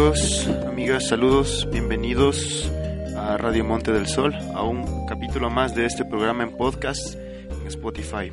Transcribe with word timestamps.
amigos, 0.00 0.48
amigas, 0.66 1.08
saludos, 1.08 1.68
bienvenidos 1.70 2.72
a 3.18 3.36
Radio 3.36 3.66
Monte 3.66 3.92
del 3.92 4.06
Sol, 4.06 4.34
a 4.54 4.62
un 4.62 5.04
capítulo 5.06 5.50
más 5.50 5.74
de 5.74 5.84
este 5.84 6.06
programa 6.06 6.42
en 6.42 6.56
podcast 6.56 7.16
en 7.16 7.66
Spotify. 7.66 8.32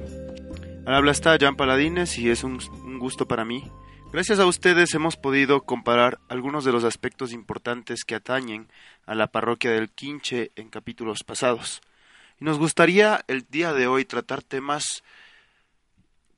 Al 0.85 0.95
habla 0.95 1.11
está 1.11 1.37
Jan 1.37 1.57
Paladines 1.57 2.17
y 2.19 2.29
es 2.29 2.45
un, 2.45 2.61
un 2.85 2.99
gusto 2.99 3.27
para 3.27 3.43
mí. 3.43 3.69
Gracias 4.13 4.39
a 4.39 4.45
ustedes 4.45 4.93
hemos 4.93 5.17
podido 5.17 5.63
comparar 5.63 6.19
algunos 6.29 6.63
de 6.63 6.71
los 6.71 6.85
aspectos 6.85 7.33
importantes 7.33 8.05
que 8.05 8.15
atañen 8.15 8.69
a 9.05 9.13
la 9.13 9.27
parroquia 9.27 9.71
del 9.71 9.89
Quinche 9.89 10.51
en 10.55 10.69
capítulos 10.69 11.25
pasados. 11.25 11.81
Y 12.39 12.45
nos 12.45 12.59
gustaría 12.59 13.25
el 13.27 13.45
día 13.49 13.73
de 13.73 13.87
hoy 13.87 14.05
tratar 14.05 14.41
temas 14.41 15.03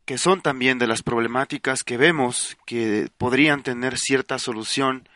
que 0.06 0.18
son 0.18 0.42
también 0.42 0.80
de 0.80 0.88
las 0.88 1.04
problemáticas 1.04 1.84
que 1.84 1.98
vemos 1.98 2.58
que 2.66 3.10
podrían 3.20 3.62
tener 3.62 3.96
cierta 3.96 4.40
solución 4.40 5.08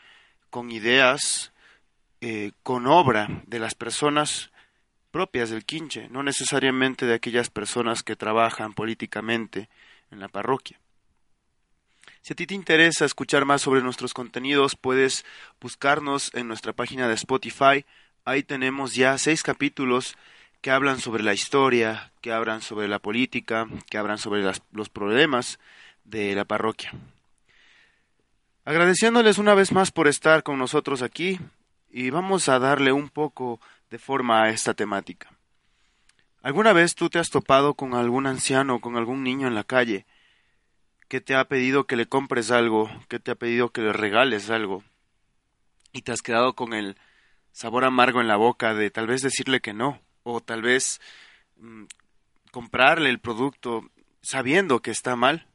con 0.54 0.70
ideas, 0.70 1.52
eh, 2.22 2.52
con 2.62 2.86
obra 2.86 3.42
de 3.48 3.58
las 3.58 3.74
personas 3.74 4.52
propias 5.10 5.50
del 5.50 5.66
quinche, 5.66 6.10
no 6.10 6.22
necesariamente 6.22 7.08
de 7.08 7.16
aquellas 7.16 7.50
personas 7.50 8.04
que 8.04 8.16
trabajan 8.16 8.74
políticamente 8.74 9.68
en 10.12 10.20
la 10.20 10.28
parroquia. 10.28 10.80
Si 12.22 12.34
a 12.34 12.36
ti 12.36 12.46
te 12.46 12.54
interesa 12.54 13.04
escuchar 13.04 13.46
más 13.46 13.64
sobre 13.64 13.82
nuestros 13.82 14.14
contenidos, 14.14 14.76
puedes 14.76 15.26
buscarnos 15.60 16.32
en 16.36 16.48
nuestra 16.48 16.72
página 16.72 17.08
de 17.08 17.16
Spotify. 17.16 17.84
Ahí 18.24 18.44
tenemos 18.44 18.94
ya 18.94 19.18
seis 19.18 19.42
capítulos 19.42 20.16
que 20.62 20.70
hablan 20.70 21.00
sobre 21.00 21.24
la 21.24 21.34
historia, 21.34 22.12
que 22.22 22.32
hablan 22.32 22.62
sobre 22.62 22.88
la 22.88 23.00
política, 23.00 23.68
que 23.90 23.98
hablan 23.98 24.20
sobre 24.20 24.44
los 24.72 24.90
problemas 24.90 25.58
de 26.04 26.36
la 26.36 26.46
parroquia. 26.46 26.92
Agradeciéndoles 28.66 29.38
una 29.38 29.54
vez 29.56 29.72
más 29.72 29.92
por 29.92 30.08
estar 30.08 30.44
con 30.44 30.58
nosotros 30.58 31.02
aquí 31.02 31.40
y 31.90 32.10
vamos 32.10 32.48
a 32.48 32.60
darle 32.60 32.92
un 32.92 33.10
poco 33.10 33.60
de 33.90 34.00
forma 34.00 34.44
a 34.44 34.50
esta 34.50 34.74
temática. 34.74 35.32
¿Alguna 36.42 36.74
vez 36.74 36.96
tú 36.96 37.10
te 37.10 37.20
has 37.20 37.30
topado 37.30 37.74
con 37.74 37.94
algún 37.94 38.26
anciano 38.26 38.76
o 38.76 38.82
con 38.82 38.96
algún 38.96 39.24
niño 39.24 39.48
en 39.48 39.56
la 39.56 39.64
calle 39.64 40.06
que 41.10 41.22
te 41.22 41.36
ha 41.36 41.46
pedido 41.46 41.86
que 41.86 41.96
le 41.96 42.08
compres 42.08 42.52
algo, 42.52 42.90
que 43.10 43.20
te 43.20 43.32
ha 43.32 43.36
pedido 43.36 43.70
que 43.70 43.82
le 43.82 43.94
regales 43.94 44.50
algo 44.50 44.84
y 45.92 46.02
te 46.02 46.12
has 46.12 46.22
quedado 46.22 46.54
con 46.54 46.74
el 46.74 46.98
sabor 47.52 47.84
amargo 47.84 48.22
en 48.22 48.28
la 48.28 48.38
boca 48.38 48.74
de 48.74 48.90
tal 48.90 49.08
vez 49.08 49.22
decirle 49.22 49.60
que 49.62 49.74
no? 49.74 50.00
o 50.24 50.42
tal 50.42 50.62
vez 50.62 51.02
mm, 51.58 51.84
comprarle 52.52 53.10
el 53.10 53.20
producto 53.20 53.90
sabiendo 54.22 54.82
que 54.82 54.92
está 54.92 55.16
mal. 55.16 55.48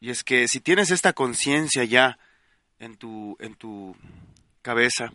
Y 0.00 0.10
es 0.10 0.24
que 0.24 0.48
si 0.48 0.60
tienes 0.60 0.90
esta 0.90 1.12
conciencia 1.12 1.84
ya 1.84 2.18
en 2.78 2.96
tu, 2.96 3.36
en 3.40 3.54
tu 3.54 3.96
cabeza, 4.62 5.12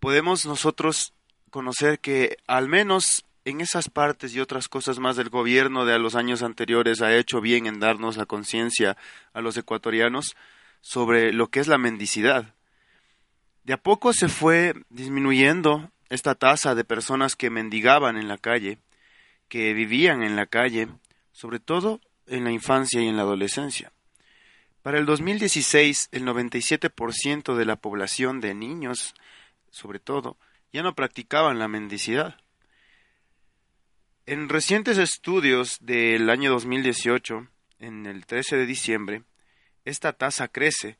podemos 0.00 0.46
nosotros 0.46 1.12
conocer 1.50 1.98
que 2.00 2.38
al 2.46 2.68
menos 2.68 3.24
en 3.44 3.60
esas 3.60 3.88
partes 3.88 4.34
y 4.34 4.40
otras 4.40 4.68
cosas 4.68 4.98
más 4.98 5.16
del 5.16 5.30
gobierno 5.30 5.84
de 5.84 5.98
los 5.98 6.14
años 6.14 6.42
anteriores 6.42 7.00
ha 7.00 7.16
hecho 7.16 7.40
bien 7.40 7.66
en 7.66 7.80
darnos 7.80 8.16
la 8.16 8.26
conciencia 8.26 8.96
a 9.32 9.40
los 9.40 9.56
ecuatorianos 9.56 10.36
sobre 10.80 11.32
lo 11.32 11.48
que 11.48 11.60
es 11.60 11.68
la 11.68 11.78
mendicidad. 11.78 12.54
De 13.64 13.72
a 13.72 13.78
poco 13.78 14.12
se 14.12 14.28
fue 14.28 14.74
disminuyendo 14.90 15.90
esta 16.08 16.34
tasa 16.34 16.74
de 16.74 16.84
personas 16.84 17.36
que 17.36 17.50
mendigaban 17.50 18.16
en 18.16 18.28
la 18.28 18.38
calle, 18.38 18.78
que 19.48 19.72
vivían 19.74 20.22
en 20.22 20.36
la 20.36 20.46
calle, 20.46 20.88
sobre 21.32 21.58
todo 21.58 22.00
en 22.28 22.44
la 22.44 22.52
infancia 22.52 23.00
y 23.00 23.08
en 23.08 23.16
la 23.16 23.22
adolescencia. 23.22 23.92
Para 24.82 24.98
el 24.98 25.06
2016, 25.06 26.08
el 26.12 26.24
97% 26.24 27.56
de 27.56 27.64
la 27.64 27.76
población 27.76 28.40
de 28.40 28.54
niños, 28.54 29.14
sobre 29.70 29.98
todo, 29.98 30.38
ya 30.72 30.82
no 30.82 30.94
practicaban 30.94 31.58
la 31.58 31.68
mendicidad. 31.68 32.36
En 34.26 34.48
recientes 34.48 34.98
estudios 34.98 35.78
del 35.80 36.30
año 36.30 36.50
2018, 36.50 37.48
en 37.80 38.06
el 38.06 38.26
13 38.26 38.56
de 38.56 38.66
diciembre, 38.66 39.22
esta 39.84 40.12
tasa 40.12 40.48
crece 40.48 40.98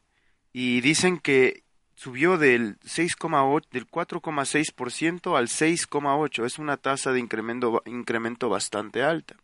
y 0.52 0.80
dicen 0.80 1.18
que 1.18 1.62
subió 1.94 2.38
del 2.38 2.78
6,8 2.80 3.68
del 3.70 3.86
4,6% 3.86 5.36
al 5.36 5.48
6,8, 5.48 6.46
es 6.46 6.58
una 6.58 6.76
tasa 6.76 7.12
de 7.12 7.20
incremento 7.20 7.82
incremento 7.86 8.48
bastante 8.48 9.02
alta. 9.02 9.36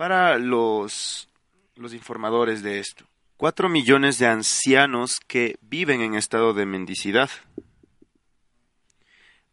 Para 0.00 0.38
los 0.38 1.28
los 1.76 1.92
informadores 1.92 2.62
de 2.62 2.78
esto, 2.78 3.04
4 3.36 3.68
millones 3.68 4.18
de 4.18 4.28
ancianos 4.28 5.20
que 5.26 5.58
viven 5.60 6.00
en 6.00 6.14
estado 6.14 6.54
de 6.54 6.64
mendicidad. 6.64 7.28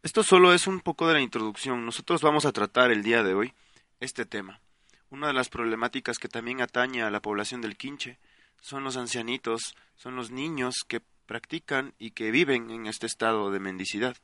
Esto 0.02 0.22
solo 0.22 0.54
es 0.54 0.66
un 0.66 0.80
poco 0.80 1.06
de 1.06 1.12
la 1.12 1.20
introducción. 1.20 1.84
Nosotros 1.84 2.22
vamos 2.22 2.46
a 2.46 2.52
tratar 2.52 2.90
el 2.90 3.02
día 3.02 3.22
de 3.22 3.34
hoy 3.34 3.52
este 4.00 4.24
tema. 4.24 4.62
Una 5.10 5.26
de 5.26 5.34
las 5.34 5.50
problemáticas 5.50 6.16
que 6.16 6.28
también 6.28 6.62
atañe 6.62 7.02
a 7.02 7.10
la 7.10 7.20
población 7.20 7.60
del 7.60 7.76
Quinche 7.76 8.18
son 8.62 8.84
los 8.84 8.96
ancianitos, 8.96 9.74
son 9.96 10.16
los 10.16 10.30
niños 10.30 10.76
que 10.88 11.02
practican 11.26 11.92
y 11.98 12.12
que 12.12 12.30
viven 12.30 12.70
en 12.70 12.86
este 12.86 13.04
estado 13.04 13.50
de 13.50 13.60
mendicidad. 13.60 14.16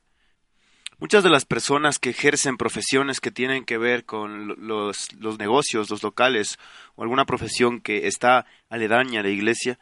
Muchas 0.98 1.24
de 1.24 1.30
las 1.30 1.44
personas 1.44 1.98
que 1.98 2.10
ejercen 2.10 2.56
profesiones 2.56 3.20
que 3.20 3.30
tienen 3.30 3.64
que 3.64 3.78
ver 3.78 4.04
con 4.04 4.66
los, 4.66 5.12
los, 5.14 5.38
negocios, 5.38 5.90
los 5.90 6.02
locales 6.02 6.58
o 6.94 7.02
alguna 7.02 7.24
profesión 7.24 7.80
que 7.80 8.06
está 8.06 8.46
aledaña 8.68 9.20
a 9.20 9.22
la 9.22 9.30
iglesia, 9.30 9.78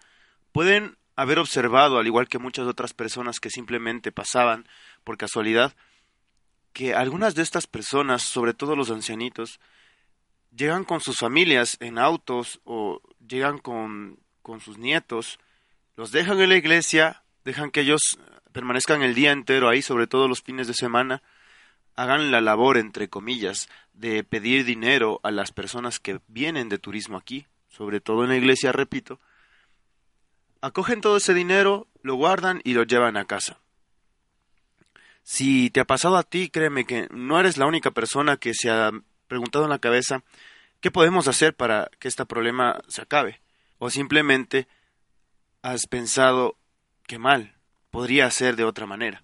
pueden 0.53 0.97
haber 1.15 1.39
observado, 1.39 1.99
al 1.99 2.07
igual 2.07 2.29
que 2.29 2.39
muchas 2.39 2.67
otras 2.67 2.95
personas 2.95 3.41
que 3.41 3.51
simplemente 3.51 4.13
pasaban 4.13 4.67
por 5.05 5.19
casualidad, 5.19 5.75
que 6.73 6.95
algunas 6.95 7.35
de 7.35 7.43
estas 7.43 7.67
personas, 7.67 8.23
sobre 8.23 8.55
todo 8.55 8.77
los 8.77 8.91
ancianitos, 8.91 9.61
llegan 10.57 10.85
con 10.85 11.01
sus 11.01 11.19
familias 11.19 11.77
en 11.81 11.99
autos 11.99 12.61
o 12.65 13.03
llegan 13.27 13.59
con, 13.59 14.19
con 14.43 14.61
sus 14.61 14.79
nietos 14.79 15.39
los 15.97 16.11
dejan 16.11 16.41
en 16.41 16.49
la 16.49 16.57
iglesia, 16.57 17.22
dejan 17.45 17.71
que 17.71 17.81
ellos 17.81 18.19
permanezcan 18.53 19.03
el 19.03 19.15
día 19.15 19.33
entero 19.33 19.69
ahí, 19.69 19.83
sobre 19.83 20.07
todo 20.07 20.29
los 20.29 20.43
fines 20.43 20.67
de 20.67 20.75
semana, 20.75 21.23
hagan 21.97 22.31
la 22.31 22.41
labor, 22.41 22.77
entre 22.77 23.09
comillas, 23.09 23.69
de 23.93 24.25
pedir 24.25 24.65
dinero 24.65 25.21
a 25.23 25.31
las 25.31 25.53
personas 25.53 25.99
que 25.99 26.21
vienen 26.29 26.69
de 26.69 26.79
turismo 26.79 27.17
aquí, 27.17 27.47
sobre 27.69 28.01
todo 28.01 28.25
en 28.25 28.31
la 28.31 28.37
iglesia, 28.37 28.73
repito, 28.73 29.21
acogen 30.61 31.01
todo 31.01 31.17
ese 31.17 31.35
dinero, 31.35 31.89
lo 32.03 32.15
guardan 32.15 32.61
y 32.65 32.75
lo 32.75 32.85
llevan 32.85 33.17
a 33.17 33.25
casa. 33.25 33.59
Si 35.23 35.71
te 35.71 35.81
ha 35.81 35.85
pasado 35.85 36.17
a 36.17 36.25
ti, 36.25 36.49
créeme 36.49 36.85
que 36.85 37.09
no 37.11 37.39
eres 37.39 37.57
la 37.57 37.67
única 37.67 37.91
persona 37.91 38.37
que 38.37 38.55
se 38.55 38.71
ha 38.71 38.91
preguntado 39.29 39.65
en 39.65 39.71
la 39.71 39.79
cabeza 39.79 40.23
qué 40.81 40.91
podemos 40.91 41.29
hacer 41.29 41.55
para 41.55 41.91
que 41.99 42.09
este 42.09 42.27
problema 42.27 42.83
se 42.89 43.03
acabe, 43.03 43.41
o 43.79 43.89
simplemente 43.89 44.67
has 45.63 45.87
pensado 45.87 46.57
que 47.07 47.19
mal, 47.19 47.55
podría 47.91 48.31
ser 48.31 48.57
de 48.57 48.65
otra 48.65 48.87
manera. 48.87 49.23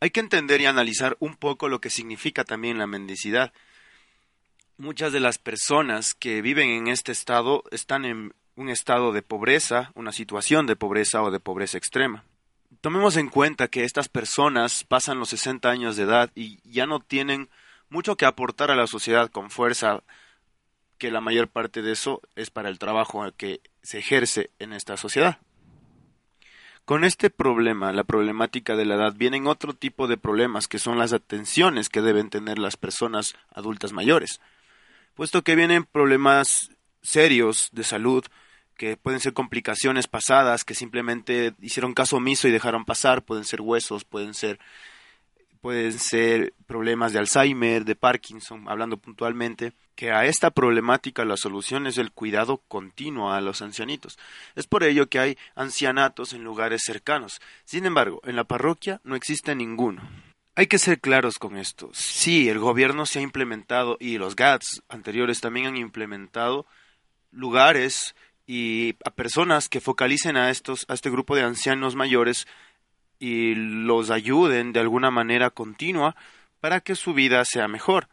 Hay 0.00 0.10
que 0.10 0.20
entender 0.20 0.60
y 0.60 0.66
analizar 0.66 1.16
un 1.20 1.36
poco 1.36 1.68
lo 1.68 1.80
que 1.80 1.90
significa 1.90 2.42
también 2.42 2.78
la 2.78 2.88
mendicidad. 2.88 3.52
Muchas 4.76 5.12
de 5.12 5.20
las 5.20 5.38
personas 5.38 6.14
que 6.14 6.42
viven 6.42 6.70
en 6.70 6.88
este 6.88 7.12
estado 7.12 7.62
están 7.70 8.04
en 8.04 8.34
un 8.56 8.68
estado 8.68 9.12
de 9.12 9.22
pobreza, 9.22 9.92
una 9.94 10.10
situación 10.10 10.66
de 10.66 10.74
pobreza 10.74 11.22
o 11.22 11.30
de 11.30 11.40
pobreza 11.40 11.78
extrema. 11.78 12.24
Tomemos 12.80 13.16
en 13.16 13.28
cuenta 13.28 13.68
que 13.68 13.84
estas 13.84 14.08
personas 14.08 14.82
pasan 14.82 15.18
los 15.20 15.28
60 15.28 15.70
años 15.70 15.96
de 15.96 16.02
edad 16.02 16.30
y 16.34 16.58
ya 16.68 16.86
no 16.86 16.98
tienen 16.98 17.48
mucho 17.88 18.16
que 18.16 18.26
aportar 18.26 18.70
a 18.70 18.76
la 18.76 18.86
sociedad 18.86 19.30
con 19.30 19.50
fuerza 19.50 20.02
que 20.98 21.10
la 21.10 21.20
mayor 21.20 21.48
parte 21.48 21.82
de 21.82 21.92
eso 21.92 22.22
es 22.34 22.50
para 22.50 22.68
el 22.68 22.78
trabajo 22.78 23.24
que 23.36 23.60
se 23.82 23.98
ejerce 23.98 24.50
en 24.58 24.72
esta 24.72 24.96
sociedad. 24.96 25.38
Con 26.84 27.04
este 27.04 27.30
problema, 27.30 27.92
la 27.92 28.02
problemática 28.02 28.74
de 28.74 28.84
la 28.84 28.96
edad, 28.96 29.14
vienen 29.16 29.46
otro 29.46 29.72
tipo 29.72 30.08
de 30.08 30.16
problemas 30.16 30.66
que 30.66 30.80
son 30.80 30.98
las 30.98 31.12
atenciones 31.12 31.88
que 31.88 32.02
deben 32.02 32.28
tener 32.28 32.58
las 32.58 32.76
personas 32.76 33.34
adultas 33.54 33.92
mayores, 33.92 34.40
puesto 35.14 35.42
que 35.42 35.54
vienen 35.54 35.84
problemas 35.84 36.70
serios 37.00 37.68
de 37.72 37.84
salud, 37.84 38.24
que 38.76 38.96
pueden 38.96 39.20
ser 39.20 39.32
complicaciones 39.32 40.08
pasadas, 40.08 40.64
que 40.64 40.74
simplemente 40.74 41.54
hicieron 41.60 41.94
caso 41.94 42.16
omiso 42.16 42.48
y 42.48 42.50
dejaron 42.50 42.84
pasar, 42.84 43.22
pueden 43.22 43.44
ser 43.44 43.60
huesos, 43.60 44.04
pueden 44.04 44.34
ser 44.34 44.58
pueden 45.62 45.98
ser 45.98 46.52
problemas 46.66 47.12
de 47.12 47.20
Alzheimer, 47.20 47.84
de 47.84 47.94
Parkinson, 47.94 48.64
hablando 48.68 48.96
puntualmente, 48.96 49.72
que 49.94 50.10
a 50.10 50.26
esta 50.26 50.50
problemática 50.50 51.24
la 51.24 51.36
solución 51.36 51.86
es 51.86 51.98
el 51.98 52.10
cuidado 52.10 52.60
continuo 52.66 53.30
a 53.30 53.40
los 53.40 53.62
ancianitos. 53.62 54.18
Es 54.56 54.66
por 54.66 54.82
ello 54.82 55.08
que 55.08 55.20
hay 55.20 55.38
ancianatos 55.54 56.32
en 56.32 56.42
lugares 56.42 56.82
cercanos. 56.84 57.40
Sin 57.64 57.86
embargo, 57.86 58.20
en 58.24 58.34
la 58.34 58.44
parroquia 58.44 59.00
no 59.04 59.14
existe 59.14 59.54
ninguno. 59.54 60.02
Hay 60.56 60.66
que 60.66 60.78
ser 60.78 61.00
claros 61.00 61.38
con 61.38 61.56
esto. 61.56 61.90
Sí, 61.94 62.48
el 62.48 62.58
gobierno 62.58 63.06
se 63.06 63.20
ha 63.20 63.22
implementado 63.22 63.96
y 64.00 64.18
los 64.18 64.34
GATS 64.34 64.82
anteriores 64.88 65.40
también 65.40 65.66
han 65.66 65.76
implementado 65.76 66.66
lugares 67.30 68.16
y 68.46 68.96
a 69.04 69.10
personas 69.10 69.68
que 69.68 69.80
focalicen 69.80 70.36
a 70.36 70.50
estos 70.50 70.84
a 70.88 70.94
este 70.94 71.08
grupo 71.08 71.36
de 71.36 71.42
ancianos 71.42 71.94
mayores 71.94 72.48
y 73.22 73.54
los 73.54 74.10
ayuden 74.10 74.72
de 74.72 74.80
alguna 74.80 75.12
manera 75.12 75.50
continua 75.50 76.16
para 76.58 76.80
que 76.80 76.96
su 76.96 77.14
vida 77.14 77.44
sea 77.44 77.68
mejor. 77.68 78.08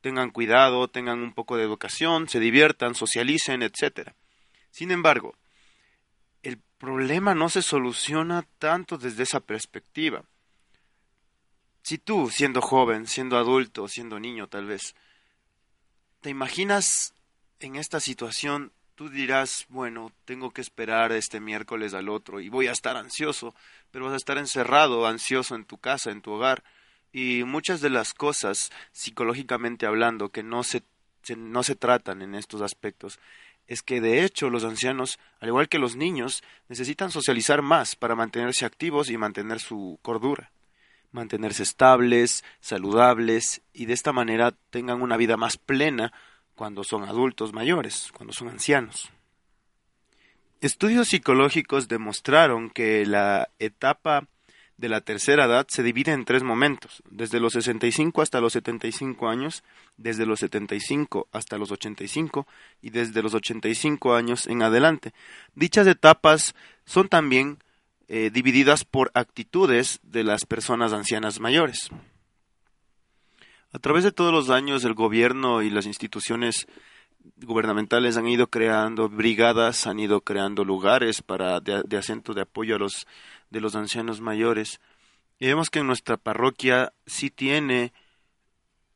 Tengan 0.00 0.30
cuidado, 0.30 0.88
tengan 0.88 1.18
un 1.20 1.34
poco 1.34 1.58
de 1.58 1.64
educación, 1.64 2.30
se 2.30 2.40
diviertan, 2.40 2.94
socialicen, 2.94 3.62
etc. 3.62 4.12
Sin 4.70 4.90
embargo, 4.90 5.36
el 6.42 6.58
problema 6.78 7.34
no 7.34 7.50
se 7.50 7.60
soluciona 7.60 8.46
tanto 8.58 8.96
desde 8.96 9.24
esa 9.24 9.40
perspectiva. 9.40 10.24
Si 11.82 11.98
tú, 11.98 12.30
siendo 12.30 12.62
joven, 12.62 13.06
siendo 13.06 13.36
adulto, 13.36 13.86
siendo 13.86 14.18
niño 14.18 14.46
tal 14.46 14.64
vez, 14.64 14.94
te 16.22 16.30
imaginas 16.30 17.12
en 17.60 17.76
esta 17.76 18.00
situación, 18.00 18.72
tú 18.94 19.08
dirás, 19.08 19.66
bueno, 19.68 20.12
tengo 20.24 20.52
que 20.52 20.60
esperar 20.60 21.12
este 21.12 21.40
miércoles 21.40 21.94
al 21.94 22.08
otro 22.08 22.40
y 22.40 22.48
voy 22.48 22.68
a 22.68 22.72
estar 22.72 22.96
ansioso, 22.96 23.54
pero 23.90 24.04
vas 24.06 24.14
a 24.14 24.18
estar 24.18 24.38
encerrado, 24.38 25.06
ansioso 25.06 25.54
en 25.54 25.64
tu 25.64 25.78
casa, 25.78 26.10
en 26.10 26.22
tu 26.22 26.32
hogar, 26.32 26.62
y 27.12 27.44
muchas 27.44 27.80
de 27.80 27.90
las 27.90 28.14
cosas, 28.14 28.70
psicológicamente 28.92 29.86
hablando, 29.86 30.30
que 30.30 30.42
no 30.42 30.62
se, 30.62 30.82
no 31.36 31.62
se 31.62 31.76
tratan 31.76 32.22
en 32.22 32.34
estos 32.34 32.60
aspectos, 32.60 33.18
es 33.66 33.82
que 33.82 34.00
de 34.00 34.24
hecho 34.24 34.50
los 34.50 34.64
ancianos, 34.64 35.18
al 35.40 35.48
igual 35.48 35.68
que 35.68 35.78
los 35.78 35.96
niños, 35.96 36.42
necesitan 36.68 37.10
socializar 37.10 37.62
más 37.62 37.96
para 37.96 38.14
mantenerse 38.14 38.64
activos 38.64 39.10
y 39.10 39.16
mantener 39.16 39.60
su 39.60 39.98
cordura, 40.02 40.50
mantenerse 41.12 41.62
estables, 41.62 42.44
saludables 42.60 43.62
y 43.72 43.86
de 43.86 43.94
esta 43.94 44.12
manera 44.12 44.52
tengan 44.70 45.00
una 45.00 45.16
vida 45.16 45.36
más 45.36 45.56
plena 45.56 46.12
cuando 46.54 46.84
son 46.84 47.04
adultos 47.04 47.52
mayores, 47.52 48.10
cuando 48.12 48.32
son 48.32 48.48
ancianos. 48.48 49.10
Estudios 50.60 51.08
psicológicos 51.08 51.88
demostraron 51.88 52.70
que 52.70 53.04
la 53.04 53.50
etapa 53.58 54.26
de 54.76 54.88
la 54.88 55.00
tercera 55.00 55.44
edad 55.44 55.66
se 55.68 55.82
divide 55.82 56.12
en 56.12 56.24
tres 56.24 56.42
momentos, 56.42 57.02
desde 57.08 57.38
los 57.38 57.52
65 57.52 58.22
hasta 58.22 58.40
los 58.40 58.54
75 58.54 59.28
años, 59.28 59.62
desde 59.96 60.26
los 60.26 60.40
75 60.40 61.28
hasta 61.32 61.58
los 61.58 61.70
85 61.70 62.46
y 62.82 62.90
desde 62.90 63.22
los 63.22 63.34
85 63.34 64.14
años 64.14 64.46
en 64.46 64.62
adelante. 64.62 65.12
Dichas 65.54 65.86
etapas 65.86 66.54
son 66.84 67.08
también 67.08 67.58
eh, 68.08 68.30
divididas 68.32 68.84
por 68.84 69.10
actitudes 69.14 70.00
de 70.02 70.24
las 70.24 70.44
personas 70.44 70.92
ancianas 70.92 71.40
mayores. 71.40 71.90
A 73.74 73.80
través 73.80 74.04
de 74.04 74.12
todos 74.12 74.32
los 74.32 74.50
años 74.50 74.84
el 74.84 74.94
gobierno 74.94 75.60
y 75.60 75.68
las 75.68 75.84
instituciones 75.84 76.68
gubernamentales 77.38 78.16
han 78.16 78.28
ido 78.28 78.46
creando 78.46 79.08
brigadas, 79.08 79.88
han 79.88 79.98
ido 79.98 80.20
creando 80.20 80.64
lugares 80.64 81.22
para 81.22 81.58
de, 81.58 81.96
acento 81.96 82.34
de 82.34 82.42
apoyo 82.42 82.76
a 82.76 82.78
los 82.78 83.08
de 83.50 83.60
los 83.60 83.74
ancianos 83.74 84.20
mayores. 84.20 84.80
Y 85.40 85.48
vemos 85.48 85.70
que 85.70 85.80
en 85.80 85.88
nuestra 85.88 86.16
parroquia 86.16 86.92
sí 87.06 87.30
tiene 87.30 87.92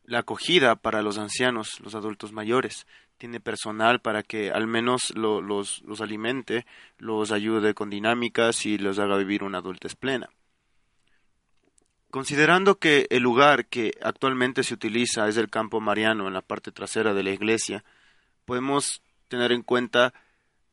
la 0.04 0.20
acogida 0.20 0.76
para 0.76 1.02
los 1.02 1.18
ancianos, 1.18 1.80
los 1.80 1.96
adultos 1.96 2.30
mayores. 2.30 2.86
Tiene 3.16 3.40
personal 3.40 4.00
para 4.00 4.22
que 4.22 4.52
al 4.52 4.68
menos 4.68 5.12
los, 5.16 5.82
los 5.82 6.00
alimente, 6.00 6.66
los 6.98 7.32
ayude 7.32 7.74
con 7.74 7.90
dinámicas 7.90 8.64
y 8.64 8.78
los 8.78 9.00
haga 9.00 9.16
vivir 9.16 9.42
una 9.42 9.58
adultez 9.58 9.96
plena. 9.96 10.30
Considerando 12.18 12.80
que 12.80 13.06
el 13.10 13.22
lugar 13.22 13.66
que 13.66 13.92
actualmente 14.02 14.64
se 14.64 14.74
utiliza 14.74 15.28
es 15.28 15.36
el 15.36 15.48
campo 15.48 15.80
mariano 15.80 16.26
en 16.26 16.34
la 16.34 16.42
parte 16.42 16.72
trasera 16.72 17.14
de 17.14 17.22
la 17.22 17.30
iglesia, 17.30 17.84
podemos 18.44 19.02
tener 19.28 19.52
en 19.52 19.62
cuenta 19.62 20.12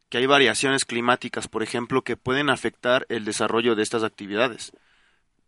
que 0.10 0.18
hay 0.18 0.26
variaciones 0.26 0.86
climáticas, 0.86 1.48
por 1.48 1.62
ejemplo, 1.62 2.02
que 2.02 2.18
pueden 2.18 2.50
afectar 2.50 3.06
el 3.10 3.26
desarrollo 3.26 3.76
de 3.76 3.84
estas 3.84 4.04
actividades. 4.04 4.72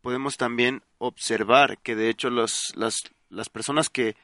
Podemos 0.01 0.37
también 0.37 0.83
observar 0.99 1.79
que 1.79 1.95
de 1.95 2.09
hecho 2.09 2.29
las, 2.29 2.73
las 2.75 3.49
personas 3.49 3.89
que 3.89 4.15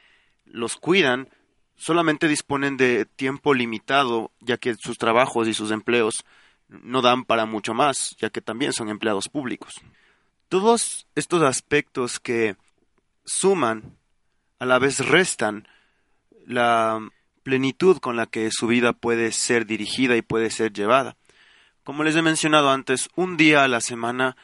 los 0.45 0.75
cuidan 0.75 1.27
solamente 1.75 2.27
disponen 2.27 2.77
de 2.77 3.05
tiempo 3.05 3.55
limitado, 3.55 4.29
ya 4.41 4.57
que 4.57 4.75
sus 4.75 4.99
trabajos 4.99 5.47
y 5.47 5.55
sus 5.55 5.71
empleos 5.71 6.23
no 6.67 7.01
dan 7.01 7.25
para 7.25 7.47
mucho 7.47 7.73
más, 7.73 8.15
ya 8.19 8.29
que 8.29 8.41
también 8.41 8.73
son 8.73 8.89
empleados 8.89 9.27
públicos. 9.27 9.81
Todos 10.53 11.07
estos 11.15 11.41
aspectos 11.41 12.19
que 12.19 12.57
suman, 13.25 13.97
a 14.59 14.67
la 14.67 14.77
vez 14.77 14.99
restan 14.99 15.67
la 16.45 16.99
plenitud 17.41 17.97
con 17.97 18.17
la 18.17 18.27
que 18.27 18.51
su 18.51 18.67
vida 18.67 18.93
puede 18.93 19.31
ser 19.31 19.65
dirigida 19.65 20.15
y 20.15 20.21
puede 20.21 20.51
ser 20.51 20.71
llevada. 20.71 21.17
Como 21.83 22.03
les 22.03 22.15
he 22.15 22.21
mencionado 22.21 22.69
antes, 22.69 23.09
un 23.15 23.35
día 23.35 23.63
a 23.63 23.67
la 23.67 23.81
semana 23.81 24.37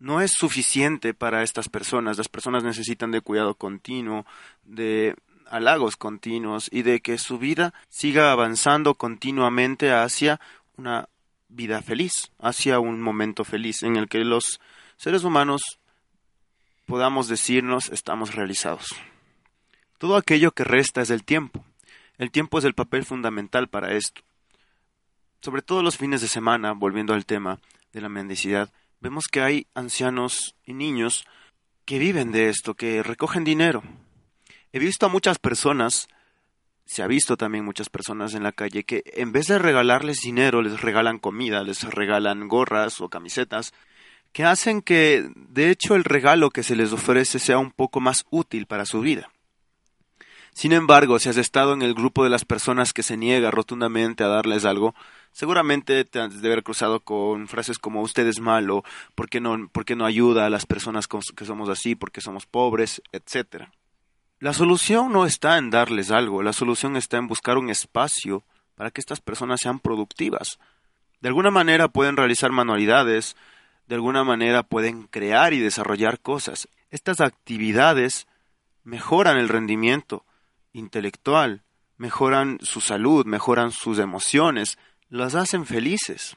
no 0.00 0.20
es 0.20 0.32
suficiente 0.32 1.14
para 1.14 1.44
estas 1.44 1.68
personas. 1.68 2.18
Las 2.18 2.28
personas 2.28 2.64
necesitan 2.64 3.12
de 3.12 3.20
cuidado 3.20 3.54
continuo, 3.54 4.26
de 4.64 5.14
halagos 5.48 5.96
continuos 5.96 6.68
y 6.72 6.82
de 6.82 6.98
que 6.98 7.16
su 7.16 7.38
vida 7.38 7.72
siga 7.88 8.32
avanzando 8.32 8.94
continuamente 8.94 9.92
hacia 9.92 10.40
una 10.76 11.08
vida 11.48 11.80
feliz, 11.80 12.32
hacia 12.40 12.80
un 12.80 13.00
momento 13.00 13.44
feliz 13.44 13.84
en 13.84 13.94
el 13.94 14.08
que 14.08 14.24
los 14.24 14.58
seres 14.98 15.22
humanos 15.22 15.62
podamos 16.84 17.28
decirnos 17.28 17.88
estamos 17.90 18.34
realizados. 18.34 18.88
Todo 19.96 20.16
aquello 20.16 20.50
que 20.50 20.64
resta 20.64 21.00
es 21.00 21.10
el 21.10 21.24
tiempo. 21.24 21.64
El 22.18 22.32
tiempo 22.32 22.58
es 22.58 22.64
el 22.64 22.74
papel 22.74 23.04
fundamental 23.04 23.68
para 23.68 23.92
esto. 23.94 24.22
Sobre 25.40 25.62
todo 25.62 25.84
los 25.84 25.96
fines 25.96 26.20
de 26.20 26.26
semana, 26.26 26.72
volviendo 26.72 27.14
al 27.14 27.26
tema 27.26 27.60
de 27.92 28.00
la 28.00 28.08
mendicidad, 28.08 28.72
vemos 29.00 29.28
que 29.28 29.40
hay 29.40 29.66
ancianos 29.72 30.56
y 30.64 30.74
niños 30.74 31.24
que 31.84 32.00
viven 32.00 32.32
de 32.32 32.48
esto, 32.48 32.74
que 32.74 33.04
recogen 33.04 33.44
dinero. 33.44 33.84
He 34.72 34.80
visto 34.80 35.06
a 35.06 35.08
muchas 35.08 35.38
personas, 35.38 36.08
se 36.86 37.04
ha 37.04 37.06
visto 37.06 37.36
también 37.36 37.64
muchas 37.64 37.88
personas 37.88 38.34
en 38.34 38.42
la 38.42 38.52
calle, 38.52 38.82
que 38.82 39.04
en 39.14 39.30
vez 39.30 39.46
de 39.46 39.60
regalarles 39.60 40.20
dinero, 40.22 40.60
les 40.60 40.80
regalan 40.80 41.20
comida, 41.20 41.62
les 41.62 41.84
regalan 41.84 42.48
gorras 42.48 43.00
o 43.00 43.08
camisetas, 43.08 43.72
que 44.38 44.44
hacen 44.44 44.82
que, 44.82 45.32
de 45.34 45.68
hecho, 45.68 45.96
el 45.96 46.04
regalo 46.04 46.50
que 46.50 46.62
se 46.62 46.76
les 46.76 46.92
ofrece 46.92 47.40
sea 47.40 47.58
un 47.58 47.72
poco 47.72 47.98
más 47.98 48.24
útil 48.30 48.66
para 48.66 48.86
su 48.86 49.00
vida. 49.00 49.32
Sin 50.52 50.70
embargo, 50.70 51.18
si 51.18 51.28
has 51.28 51.36
estado 51.36 51.72
en 51.72 51.82
el 51.82 51.92
grupo 51.92 52.22
de 52.22 52.30
las 52.30 52.44
personas 52.44 52.92
que 52.92 53.02
se 53.02 53.16
niega 53.16 53.50
rotundamente 53.50 54.22
a 54.22 54.28
darles 54.28 54.64
algo, 54.64 54.94
seguramente 55.32 56.04
te 56.04 56.20
has 56.20 56.40
de 56.40 56.46
haber 56.46 56.62
cruzado 56.62 57.00
con 57.00 57.48
frases 57.48 57.80
como 57.80 58.00
usted 58.00 58.28
es 58.28 58.38
malo, 58.38 58.84
¿por 59.16 59.28
qué 59.28 59.40
no, 59.40 59.56
no 59.56 60.06
ayuda 60.06 60.46
a 60.46 60.50
las 60.50 60.66
personas 60.66 61.08
que 61.08 61.44
somos 61.44 61.68
así, 61.68 61.96
porque 61.96 62.20
somos 62.20 62.46
pobres, 62.46 63.02
etcétera. 63.10 63.72
La 64.38 64.52
solución 64.52 65.12
no 65.12 65.26
está 65.26 65.58
en 65.58 65.70
darles 65.70 66.12
algo, 66.12 66.44
la 66.44 66.52
solución 66.52 66.94
está 66.94 67.16
en 67.16 67.26
buscar 67.26 67.58
un 67.58 67.70
espacio 67.70 68.44
para 68.76 68.92
que 68.92 69.00
estas 69.00 69.20
personas 69.20 69.60
sean 69.60 69.80
productivas. 69.80 70.60
De 71.20 71.26
alguna 71.26 71.50
manera 71.50 71.88
pueden 71.88 72.16
realizar 72.16 72.52
manualidades, 72.52 73.34
de 73.88 73.94
alguna 73.94 74.22
manera 74.22 74.62
pueden 74.62 75.04
crear 75.04 75.54
y 75.54 75.60
desarrollar 75.60 76.20
cosas. 76.20 76.68
Estas 76.90 77.20
actividades 77.20 78.28
mejoran 78.84 79.38
el 79.38 79.48
rendimiento, 79.48 80.24
intelectual, 80.72 81.62
mejoran 81.96 82.58
su 82.62 82.80
salud, 82.80 83.24
mejoran 83.26 83.72
sus 83.72 83.98
emociones, 83.98 84.78
las 85.08 85.34
hacen 85.34 85.64
felices. 85.64 86.36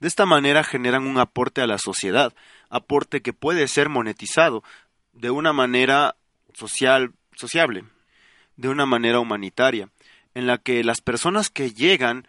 De 0.00 0.08
esta 0.08 0.24
manera 0.24 0.64
generan 0.64 1.06
un 1.06 1.18
aporte 1.18 1.60
a 1.60 1.66
la 1.66 1.78
sociedad, 1.78 2.34
aporte 2.70 3.20
que 3.20 3.34
puede 3.34 3.68
ser 3.68 3.90
monetizado 3.90 4.64
de 5.12 5.30
una 5.30 5.52
manera 5.52 6.16
social, 6.54 7.12
sociable, 7.36 7.84
de 8.56 8.68
una 8.68 8.86
manera 8.86 9.20
humanitaria, 9.20 9.90
en 10.34 10.46
la 10.46 10.56
que 10.58 10.82
las 10.84 11.00
personas 11.02 11.50
que 11.50 11.72
llegan 11.72 12.26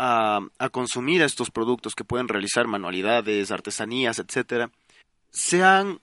a, 0.00 0.68
consumir 0.70 1.22
estos 1.22 1.50
productos 1.50 1.96
que 1.96 2.04
pueden 2.04 2.28
realizar 2.28 2.68
manualidades, 2.68 3.50
artesanías, 3.50 4.20
etcétera, 4.20 4.70
sean 5.30 6.00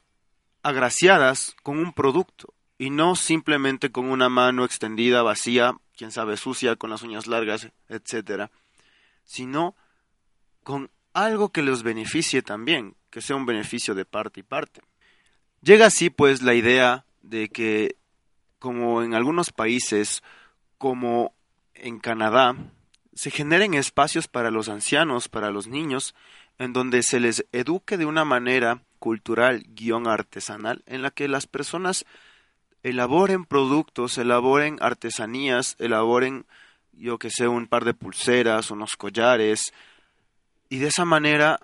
agraciadas 0.64 1.56
con 1.64 1.80
un 1.80 1.94
producto, 1.94 2.54
y 2.78 2.90
no 2.90 3.16
simplemente 3.16 3.92
con 3.92 4.10
una 4.10 4.28
mano 4.28 4.66
extendida 4.66 5.24
vacía, 5.24 5.78
quién 5.96 6.12
sabe 6.12 6.36
sucia, 6.36 6.76
con 6.76 6.90
las 6.90 7.04
uñas 7.04 7.26
largas, 7.28 7.70
etcétera, 7.88 8.52
sino 9.24 9.76
con 10.64 10.92
algo 11.14 11.50
que 11.50 11.62
los 11.62 11.84
beneficie 11.84 12.42
también, 12.42 12.96
que 13.10 13.22
sea 13.22 13.38
un 13.38 13.46
beneficio 13.46 13.96
de 13.96 14.04
parte 14.04 14.42
y 14.42 14.44
parte. 14.44 14.82
Llega 15.62 15.86
así 15.86 16.10
pues 16.10 16.42
la 16.42 16.54
idea 16.54 17.06
de 17.22 17.48
que 17.48 17.96
como 18.60 19.04
en 19.04 19.14
algunos 19.14 19.52
países, 19.52 20.22
como 20.78 21.34
en 21.76 22.00
Canadá, 22.00 22.58
se 23.16 23.32
generen 23.32 23.74
espacios 23.74 24.28
para 24.28 24.52
los 24.52 24.70
ancianos, 24.70 25.30
para 25.30 25.50
los 25.50 25.68
niños, 25.68 26.14
en 26.60 26.74
donde 26.74 27.02
se 27.02 27.20
les 27.20 27.46
eduque 27.52 27.98
de 27.98 28.06
una 28.06 28.26
manera 28.26 28.82
cultural 29.00 29.64
guion 29.70 30.08
artesanal, 30.08 30.84
en 30.86 31.02
la 31.02 31.12
que 31.12 31.28
las 31.28 31.48
personas 31.48 32.06
elaboren 32.84 33.46
productos, 33.46 34.18
elaboren 34.18 34.78
artesanías, 34.82 35.76
elaboren 35.80 36.46
yo 36.98 37.18
que 37.18 37.30
sé, 37.30 37.48
un 37.48 37.68
par 37.68 37.84
de 37.86 37.94
pulseras, 37.94 38.72
unos 38.72 38.96
collares, 38.96 39.74
y 40.70 40.78
de 40.78 40.88
esa 40.88 41.06
manera 41.06 41.60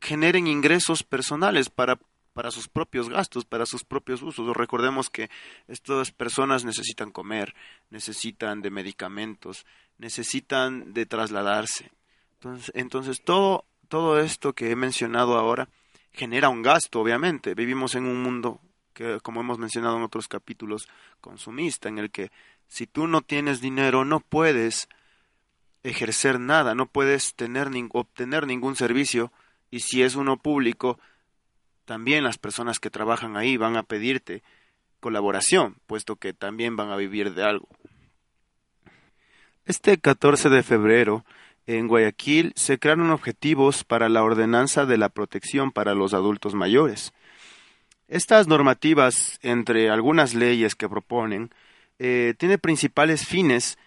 generen 0.00 0.46
ingresos 0.46 1.02
personales 1.02 1.70
para, 1.70 1.98
para 2.32 2.50
sus 2.50 2.68
propios 2.68 3.08
gastos, 3.08 3.44
para 3.44 3.66
sus 3.66 3.84
propios 3.84 4.22
usos. 4.22 4.56
Recordemos 4.56 5.10
que 5.10 5.30
estas 5.68 6.10
personas 6.10 6.64
necesitan 6.64 7.10
comer, 7.10 7.54
necesitan 7.90 8.62
de 8.62 8.70
medicamentos, 8.70 9.66
necesitan 9.98 10.92
de 10.92 11.06
trasladarse. 11.06 11.92
Entonces, 12.34 12.72
entonces 12.74 13.22
todo, 13.22 13.64
todo 13.88 14.20
esto 14.20 14.52
que 14.52 14.70
he 14.70 14.76
mencionado 14.76 15.36
ahora 15.38 15.68
genera 16.12 16.48
un 16.48 16.62
gasto, 16.62 17.00
obviamente. 17.00 17.54
Vivimos 17.54 17.94
en 17.94 18.06
un 18.06 18.22
mundo 18.22 18.60
que, 18.92 19.20
como 19.22 19.40
hemos 19.40 19.58
mencionado 19.58 19.96
en 19.96 20.02
otros 20.02 20.28
capítulos, 20.28 20.88
consumista, 21.20 21.88
en 21.88 21.98
el 21.98 22.10
que 22.10 22.30
si 22.68 22.86
tú 22.86 23.06
no 23.06 23.22
tienes 23.22 23.60
dinero 23.60 24.04
no 24.04 24.20
puedes 24.20 24.88
ejercer 25.82 26.40
nada, 26.40 26.74
no 26.74 26.86
puedes 26.86 27.34
tener 27.34 27.68
obtener 27.92 28.46
ningún 28.46 28.76
servicio 28.76 29.32
y 29.70 29.80
si 29.80 30.02
es 30.02 30.14
uno 30.14 30.38
público, 30.38 30.98
también 31.84 32.24
las 32.24 32.38
personas 32.38 32.78
que 32.78 32.90
trabajan 32.90 33.36
ahí 33.36 33.56
van 33.56 33.76
a 33.76 33.82
pedirte 33.82 34.42
colaboración, 35.00 35.76
puesto 35.86 36.16
que 36.16 36.32
también 36.32 36.76
van 36.76 36.90
a 36.90 36.96
vivir 36.96 37.34
de 37.34 37.44
algo. 37.44 37.68
Este 39.66 39.96
14 39.96 40.50
de 40.50 40.62
febrero, 40.62 41.24
en 41.66 41.88
Guayaquil, 41.88 42.52
se 42.54 42.78
crearon 42.78 43.10
objetivos 43.10 43.82
para 43.82 44.10
la 44.10 44.22
ordenanza 44.22 44.84
de 44.84 44.98
la 44.98 45.08
protección 45.08 45.72
para 45.72 45.94
los 45.94 46.12
adultos 46.12 46.54
mayores. 46.54 47.14
Estas 48.06 48.46
normativas, 48.46 49.38
entre 49.40 49.88
algunas 49.88 50.34
leyes 50.34 50.74
que 50.74 50.86
proponen, 50.86 51.50
eh, 51.98 52.34
tiene 52.36 52.58
principales 52.58 53.26
fines 53.26 53.78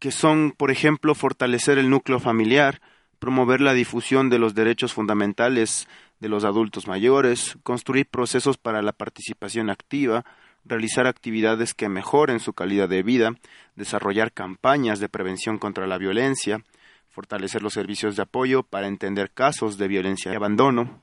que 0.00 0.10
son, 0.10 0.50
por 0.56 0.72
ejemplo, 0.72 1.14
fortalecer 1.14 1.78
el 1.78 1.88
núcleo 1.88 2.18
familiar, 2.18 2.80
promover 3.20 3.60
la 3.60 3.74
difusión 3.74 4.28
de 4.28 4.40
los 4.40 4.56
derechos 4.56 4.92
fundamentales 4.92 5.86
de 6.18 6.28
los 6.28 6.42
adultos 6.42 6.88
mayores, 6.88 7.56
construir 7.62 8.06
procesos 8.06 8.58
para 8.58 8.82
la 8.82 8.92
participación 8.92 9.70
activa, 9.70 10.24
realizar 10.70 11.06
actividades 11.06 11.74
que 11.74 11.88
mejoren 11.88 12.40
su 12.40 12.52
calidad 12.54 12.88
de 12.88 13.02
vida, 13.02 13.34
desarrollar 13.74 14.32
campañas 14.32 15.00
de 15.00 15.08
prevención 15.08 15.58
contra 15.58 15.86
la 15.86 15.98
violencia, 15.98 16.64
fortalecer 17.10 17.62
los 17.62 17.74
servicios 17.74 18.16
de 18.16 18.22
apoyo 18.22 18.62
para 18.62 18.86
entender 18.86 19.30
casos 19.32 19.76
de 19.76 19.88
violencia 19.88 20.32
y 20.32 20.36
abandono, 20.36 21.02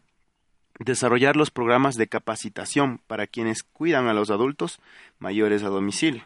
desarrollar 0.79 1.35
los 1.35 1.51
programas 1.51 1.95
de 1.95 2.07
capacitación 2.07 3.01
para 3.07 3.27
quienes 3.27 3.61
cuidan 3.61 4.07
a 4.07 4.13
los 4.13 4.31
adultos 4.31 4.79
mayores 5.19 5.63
a 5.63 5.67
domicilio. 5.67 6.23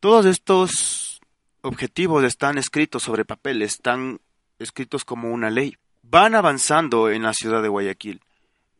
Todos 0.00 0.24
estos 0.26 1.20
objetivos 1.60 2.24
están 2.24 2.58
escritos 2.58 3.02
sobre 3.02 3.24
papel, 3.24 3.62
están 3.62 4.20
escritos 4.58 5.04
como 5.04 5.30
una 5.30 5.50
ley. 5.50 5.76
Van 6.02 6.34
avanzando 6.34 7.10
en 7.10 7.22
la 7.22 7.34
ciudad 7.34 7.62
de 7.62 7.68
Guayaquil 7.68 8.20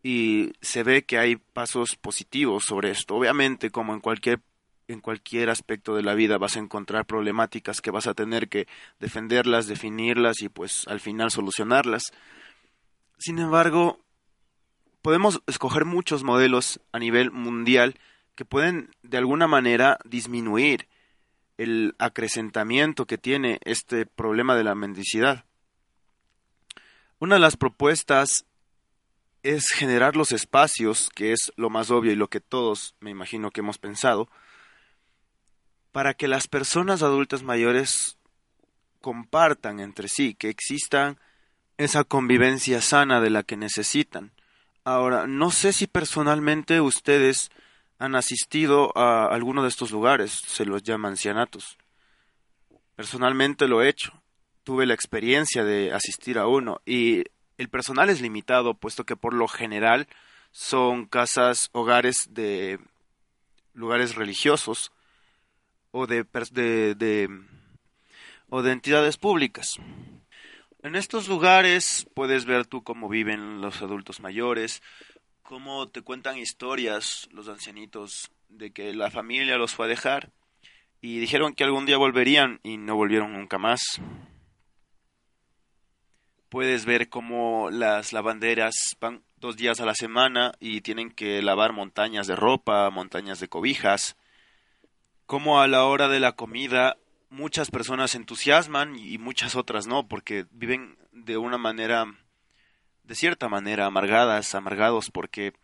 y 0.02 0.52
se 0.61 0.82
ve 0.82 1.04
que 1.04 1.18
hay 1.18 1.37
pasos 1.37 1.97
positivos 1.97 2.64
sobre 2.64 2.90
esto. 2.90 3.14
Obviamente, 3.14 3.71
como 3.71 3.94
en 3.94 4.00
cualquier 4.00 4.40
en 4.88 5.00
cualquier 5.00 5.49
aspecto 5.49 5.94
de 5.94 6.02
la 6.02 6.14
vida 6.14 6.38
vas 6.38 6.56
a 6.56 6.59
encontrar 6.59 7.06
problemáticas 7.06 7.80
que 7.80 7.90
vas 7.90 8.06
a 8.06 8.14
tener 8.14 8.49
que 8.49 8.66
defenderlas, 9.00 9.66
definirlas 9.66 10.42
y 10.42 10.49
pues 10.49 10.87
al 10.88 11.00
final 11.00 11.30
solucionarlas. 11.30 12.12
Sin 13.18 13.38
embargo, 13.38 14.00
podemos 15.00 15.42
escoger 15.47 15.85
muchos 15.85 16.25
modelos 16.25 16.80
a 16.92 16.99
nivel 16.99 17.30
mundial 17.30 17.99
que 18.35 18.44
pueden 18.44 18.90
de 19.02 19.18
alguna 19.18 19.47
manera 19.47 19.99
disminuir 20.04 20.88
el 21.59 21.94
acrecentamiento 21.99 23.06
que 23.06 23.18
tiene 23.18 23.61
este 23.64 24.06
problema 24.06 24.56
de 24.56 24.64
la 24.64 24.75
mendicidad. 24.75 25.44
Una 27.18 27.37
de 27.37 27.40
las 27.40 27.56
propuestas 27.56 28.47
es 29.42 29.68
generar 29.68 30.16
los 30.16 30.32
espacios, 30.32 31.11
que 31.14 31.32
es 31.32 31.52
lo 31.56 31.70
más 31.70 31.90
obvio 31.90 32.12
y 32.12 32.16
lo 32.16 32.28
que 32.28 32.40
todos 32.40 32.94
me 33.00 33.11
imagino 33.11 33.50
que 33.50 33.61
hemos 33.61 33.78
pensado, 33.78 34.28
para 35.90 36.14
que 36.14 36.28
las 36.28 36.49
personas 36.49 37.02
adultas 37.02 37.42
mayores 37.42 38.16
compartan 39.00 39.80
entre 39.80 40.08
sí, 40.08 40.34
que 40.34 40.49
existan 40.49 41.18
esa 41.76 42.04
convivencia 42.04 42.80
sana 42.80 43.20
de 43.20 43.30
la 43.30 43.42
que 43.42 43.56
necesitan. 43.56 44.32
Ahora, 44.84 45.26
no 45.26 45.50
sé 45.50 45.72
si 45.72 45.87
personalmente 45.87 46.80
ustedes 46.80 47.50
han 47.99 48.14
asistido 48.14 48.96
a 48.96 49.26
alguno 49.26 49.62
de 49.62 49.68
estos 49.68 49.90
lugares, 49.90 50.32
se 50.32 50.64
los 50.64 50.82
llama 50.82 51.08
ancianatos. 51.08 51.78
Personalmente 52.96 53.68
lo 53.68 53.82
he 53.82 53.88
hecho. 53.88 54.12
Tuve 54.64 54.87
la 54.87 54.94
experiencia 54.94 55.64
de 55.64 55.92
asistir 55.92 56.38
a 56.38 56.46
uno 56.46 56.80
y 56.87 57.25
el 57.62 57.69
personal 57.69 58.11
es 58.11 58.21
limitado, 58.21 58.75
puesto 58.75 59.04
que 59.04 59.16
por 59.16 59.33
lo 59.33 59.49
general 59.49 60.09
son 60.50 61.07
casas, 61.07 61.71
hogares 61.73 62.28
de 62.31 62.78
lugares 63.73 64.16
religiosos 64.16 64.92
o 65.92 66.07
de, 66.07 66.26
de, 66.50 66.95
de 66.95 67.28
o 68.50 68.62
de 68.62 68.73
entidades 68.73 69.16
públicas. 69.16 69.76
En 70.83 70.97
estos 70.97 71.28
lugares 71.28 72.07
puedes 72.14 72.45
ver 72.45 72.66
tú 72.66 72.83
cómo 72.83 73.09
viven 73.09 73.61
los 73.61 73.81
adultos 73.81 74.21
mayores, 74.21 74.83
cómo 75.42 75.88
te 75.88 76.02
cuentan 76.02 76.37
historias 76.37 77.28
los 77.33 77.49
ancianitos 77.49 78.31
de 78.49 78.73
que 78.73 78.92
la 78.92 79.11
familia 79.11 79.57
los 79.57 79.75
fue 79.75 79.87
a 79.87 79.88
dejar 79.88 80.31
y 81.00 81.21
dijeron 81.21 81.54
que 81.54 81.64
algún 81.64 81.87
día 81.87 81.97
volverían 81.97 82.59
y 82.64 82.76
no 82.76 82.97
volvieron 82.97 83.33
nunca 83.33 83.59
más. 83.59 84.00
Puedes 86.52 86.85
ver 86.85 87.09
cómo 87.09 87.71
las 87.71 88.12
lavanderas 88.12 88.75
van 89.00 89.23
dos 89.38 89.56
días 89.56 89.80
a 89.80 89.87
la 89.87 89.94
semana 89.94 90.52
y 90.61 90.82
tienen 90.82 91.11
que 91.11 91.40
lavar 91.40 91.73
montañas 91.73 92.26
de 92.26 92.37
ropa, 92.37 92.90
montañas 92.90 93.40
de 93.40 93.49
cobijas. 93.49 94.18
Cómo 95.25 95.62
a 95.62 95.66
la 95.66 95.87
hora 95.87 96.09
de 96.09 96.21
la 96.21 96.32
comida 96.32 96.99
muchas 97.30 97.71
personas 97.71 98.11
se 98.11 98.18
entusiasman 98.18 98.99
y 98.99 99.16
muchas 99.16 99.56
otras 99.56 99.87
no, 99.87 100.06
porque 100.09 100.44
viven 100.50 100.99
de 101.12 101.38
una 101.38 101.56
manera, 101.56 102.04
de 103.04 103.14
cierta 103.14 103.49
manera, 103.49 103.87
amargadas, 103.87 104.54
amargados, 104.54 105.11
porque 105.11 105.54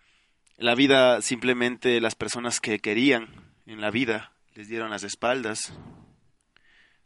la 0.57 0.75
vida 0.75 1.21
simplemente 1.21 2.01
las 2.01 2.15
personas 2.15 2.61
que 2.61 2.79
querían 2.79 3.29
en 3.67 3.83
la 3.83 3.91
vida 3.91 4.33
les 4.55 4.69
dieron 4.69 4.89
las 4.89 5.03
espaldas. 5.03 5.71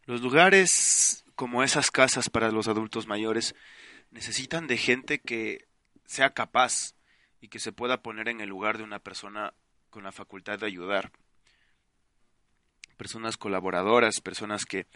Los 0.07 0.21
lugares 0.21 1.22
como 1.35 1.63
esas 1.63 1.91
casas 1.91 2.31
para 2.31 2.51
los 2.51 2.69
adultos 2.69 3.07
mayores 3.07 3.55
necesitan 4.11 4.67
de 4.67 4.77
gente 4.77 5.19
que 5.19 5.67
sea 6.05 6.35
capaz 6.35 6.95
y 7.41 7.49
que 7.49 7.59
se 7.59 7.73
pueda 7.73 8.03
poner 8.03 8.29
en 8.29 8.41
el 8.41 8.49
lugar 8.49 8.79
de 8.79 8.85
una 8.85 8.99
persona 8.99 9.55
con 9.91 10.05
la 10.05 10.13
facultad 10.13 10.59
de 10.59 10.67
ayudar 10.67 11.13
personas 13.03 13.37
colaboradoras, 13.37 14.21
personas 14.21 14.65
que 14.65 14.87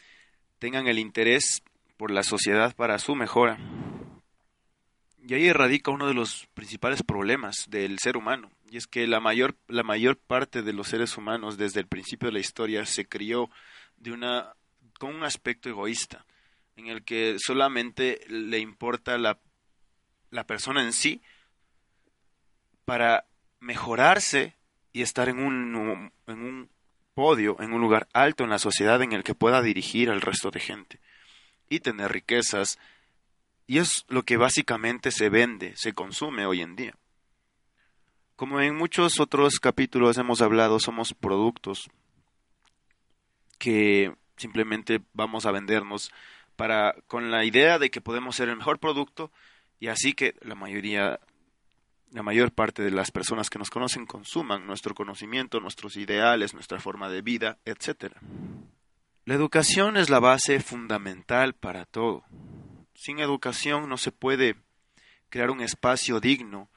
tengan 0.60 0.86
el 0.86 1.00
interés 1.00 1.64
por 1.96 2.12
la 2.12 2.22
sociedad 2.22 2.74
para 2.76 3.00
su 3.00 3.16
mejora. 3.16 3.58
Y 5.26 5.34
ahí 5.34 5.52
radica 5.52 5.90
uno 5.90 6.06
de 6.06 6.14
los 6.14 6.46
principales 6.54 7.02
problemas 7.02 7.66
del 7.68 7.98
ser 7.98 8.16
humano, 8.16 8.48
y 8.70 8.76
es 8.76 8.86
que 8.86 9.08
la 9.08 9.18
mayor, 9.18 9.56
la 9.66 9.82
mayor 9.82 10.16
parte 10.16 10.62
de 10.62 10.72
los 10.72 10.86
seres 10.86 11.16
humanos 11.16 11.58
desde 11.58 11.80
el 11.80 11.88
principio 11.88 12.28
de 12.28 12.34
la 12.34 12.38
historia 12.38 12.86
se 12.86 13.08
crió 13.08 13.50
de 13.96 14.12
una, 14.12 14.54
con 14.98 15.14
un 15.14 15.24
aspecto 15.24 15.68
egoísta, 15.68 16.24
en 16.76 16.88
el 16.88 17.04
que 17.04 17.36
solamente 17.38 18.20
le 18.28 18.58
importa 18.58 19.18
la, 19.18 19.38
la 20.30 20.44
persona 20.44 20.82
en 20.82 20.92
sí 20.92 21.22
para 22.84 23.26
mejorarse 23.60 24.54
y 24.92 25.02
estar 25.02 25.28
en 25.28 25.38
un, 25.38 26.12
en 26.26 26.38
un 26.40 26.70
podio 27.16 27.56
en 27.60 27.72
un 27.72 27.80
lugar 27.80 28.08
alto 28.12 28.44
en 28.44 28.50
la 28.50 28.58
sociedad 28.58 29.00
en 29.00 29.12
el 29.12 29.24
que 29.24 29.34
pueda 29.34 29.62
dirigir 29.62 30.10
al 30.10 30.20
resto 30.20 30.50
de 30.50 30.60
gente 30.60 31.00
y 31.70 31.80
tener 31.80 32.12
riquezas. 32.12 32.78
Y 33.66 33.78
es 33.78 34.04
lo 34.08 34.22
que 34.22 34.36
básicamente 34.36 35.10
se 35.10 35.30
vende, 35.30 35.74
se 35.76 35.94
consume 35.94 36.44
hoy 36.44 36.60
en 36.60 36.76
día. 36.76 36.94
Como 38.36 38.60
en 38.60 38.76
muchos 38.76 39.18
otros 39.18 39.58
capítulos 39.58 40.18
hemos 40.18 40.42
hablado, 40.42 40.78
somos 40.78 41.14
productos 41.14 41.88
que 43.58 44.14
simplemente 44.36 45.00
vamos 45.12 45.46
a 45.46 45.50
vendernos 45.50 46.10
para 46.56 46.94
con 47.06 47.30
la 47.30 47.44
idea 47.44 47.78
de 47.78 47.90
que 47.90 48.00
podemos 48.00 48.36
ser 48.36 48.48
el 48.48 48.56
mejor 48.56 48.78
producto 48.78 49.30
y 49.78 49.88
así 49.88 50.14
que 50.14 50.34
la 50.40 50.54
mayoría 50.54 51.20
la 52.12 52.22
mayor 52.22 52.52
parte 52.52 52.82
de 52.82 52.90
las 52.90 53.10
personas 53.10 53.50
que 53.50 53.58
nos 53.58 53.68
conocen 53.68 54.06
consuman 54.06 54.66
nuestro 54.66 54.94
conocimiento, 54.94 55.60
nuestros 55.60 55.96
ideales, 55.96 56.54
nuestra 56.54 56.78
forma 56.78 57.08
de 57.08 57.20
vida, 57.20 57.58
etc. 57.64 58.14
La 59.24 59.34
educación 59.34 59.96
es 59.96 60.08
la 60.08 60.20
base 60.20 60.60
fundamental 60.60 61.54
para 61.54 61.84
todo. 61.84 62.24
Sin 62.94 63.18
educación 63.18 63.88
no 63.88 63.98
se 63.98 64.12
puede 64.12 64.56
crear 65.28 65.50
un 65.50 65.60
espacio 65.60 66.20
digno, 66.20 66.70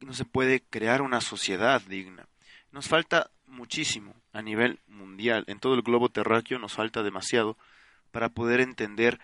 no 0.00 0.12
se 0.12 0.24
puede 0.24 0.60
crear 0.60 1.00
una 1.02 1.20
sociedad 1.20 1.80
digna. 1.82 2.26
Nos 2.72 2.88
falta 2.88 3.30
muchísimo 3.46 4.14
a 4.34 4.42
nivel 4.42 4.80
mundial. 4.88 5.44
En 5.46 5.60
todo 5.60 5.74
el 5.74 5.82
globo 5.82 6.10
terráqueo 6.10 6.58
nos 6.58 6.74
falta 6.74 7.02
demasiado 7.02 7.56
para 8.10 8.28
poder 8.28 8.60
entender 8.60 9.20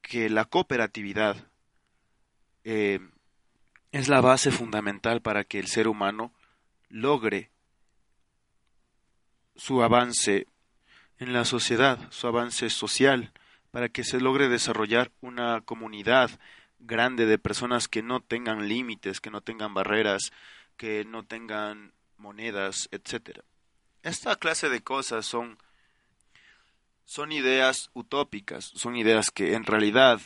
que 0.00 0.30
la 0.30 0.44
cooperatividad 0.44 1.36
eh, 2.64 3.00
es 3.90 4.08
la 4.08 4.20
base 4.20 4.50
fundamental 4.52 5.20
para 5.20 5.44
que 5.44 5.58
el 5.58 5.66
ser 5.66 5.88
humano 5.88 6.32
logre 6.88 7.50
su 9.56 9.82
avance 9.82 10.46
en 11.18 11.32
la 11.32 11.44
sociedad, 11.44 11.98
su 12.10 12.28
avance 12.28 12.70
social, 12.70 13.32
para 13.72 13.88
que 13.88 14.04
se 14.04 14.20
logre 14.20 14.48
desarrollar 14.48 15.10
una 15.20 15.60
comunidad 15.62 16.30
grande 16.78 17.26
de 17.26 17.38
personas 17.38 17.88
que 17.88 18.02
no 18.02 18.20
tengan 18.20 18.68
límites, 18.68 19.20
que 19.20 19.30
no 19.30 19.40
tengan 19.40 19.74
barreras, 19.74 20.32
que 20.76 21.04
no 21.04 21.24
tengan 21.24 21.92
monedas, 22.16 22.88
etcétera. 22.92 23.42
Esta 24.02 24.36
clase 24.36 24.68
de 24.68 24.82
cosas 24.82 25.26
son 25.26 25.58
son 27.04 27.32
ideas 27.32 27.90
utópicas, 27.94 28.72
son 28.74 28.96
ideas 28.96 29.30
que 29.30 29.54
en 29.54 29.64
realidad 29.64 30.20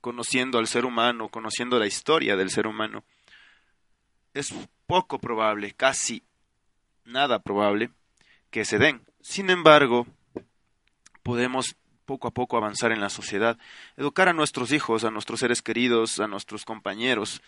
conociendo 0.00 0.58
al 0.58 0.66
ser 0.66 0.84
humano, 0.84 1.28
conociendo 1.28 1.78
la 1.78 1.86
historia 1.86 2.36
del 2.36 2.50
ser 2.50 2.66
humano, 2.66 3.04
es 4.34 4.52
poco 4.86 5.18
probable, 5.18 5.72
casi 5.72 6.22
nada 7.04 7.40
probable 7.40 7.90
que 8.50 8.64
se 8.64 8.78
den. 8.78 9.02
Sin 9.20 9.50
embargo, 9.50 10.06
podemos 11.22 11.76
poco 12.04 12.28
a 12.28 12.30
poco 12.32 12.56
avanzar 12.56 12.90
en 12.90 13.00
la 13.00 13.10
sociedad, 13.10 13.58
educar 13.96 14.28
a 14.28 14.32
nuestros 14.32 14.72
hijos, 14.72 15.04
a 15.04 15.10
nuestros 15.10 15.40
seres 15.40 15.60
queridos, 15.60 16.20
a 16.20 16.26
nuestros 16.26 16.64
compañeros, 16.64 17.42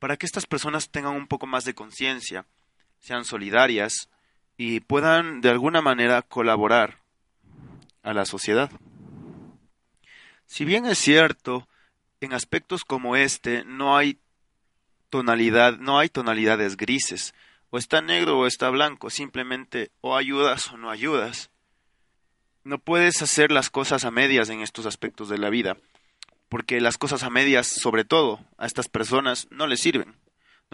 para 0.00 0.16
que 0.16 0.26
estas 0.26 0.46
personas 0.46 0.90
tengan 0.90 1.14
un 1.14 1.28
poco 1.28 1.46
más 1.46 1.64
de 1.64 1.74
conciencia, 1.74 2.46
sean 2.98 3.24
solidarias 3.24 4.08
y 4.56 4.80
puedan 4.80 5.40
de 5.40 5.50
alguna 5.50 5.80
manera 5.80 6.22
colaborar 6.22 6.98
a 8.02 8.14
la 8.14 8.24
sociedad. 8.24 8.70
Si 10.46 10.64
bien 10.64 10.86
es 10.86 10.98
cierto, 10.98 11.66
en 12.20 12.32
aspectos 12.32 12.84
como 12.84 13.16
este 13.16 13.64
no 13.64 13.96
hay 13.96 14.18
tonalidad, 15.10 15.78
no 15.78 15.98
hay 15.98 16.08
tonalidades 16.08 16.76
grises, 16.76 17.34
o 17.70 17.78
está 17.78 18.00
negro 18.00 18.38
o 18.38 18.46
está 18.46 18.70
blanco, 18.70 19.10
simplemente 19.10 19.90
o 20.00 20.16
ayudas 20.16 20.70
o 20.72 20.76
no 20.76 20.90
ayudas. 20.90 21.50
No 22.62 22.78
puedes 22.78 23.20
hacer 23.20 23.50
las 23.50 23.70
cosas 23.70 24.04
a 24.04 24.10
medias 24.10 24.48
en 24.48 24.60
estos 24.60 24.86
aspectos 24.86 25.28
de 25.28 25.38
la 25.38 25.50
vida, 25.50 25.76
porque 26.48 26.80
las 26.80 26.98
cosas 26.98 27.22
a 27.24 27.30
medias, 27.30 27.66
sobre 27.66 28.04
todo 28.04 28.40
a 28.58 28.66
estas 28.66 28.88
personas, 28.88 29.48
no 29.50 29.66
les 29.66 29.80
sirven. 29.80 30.14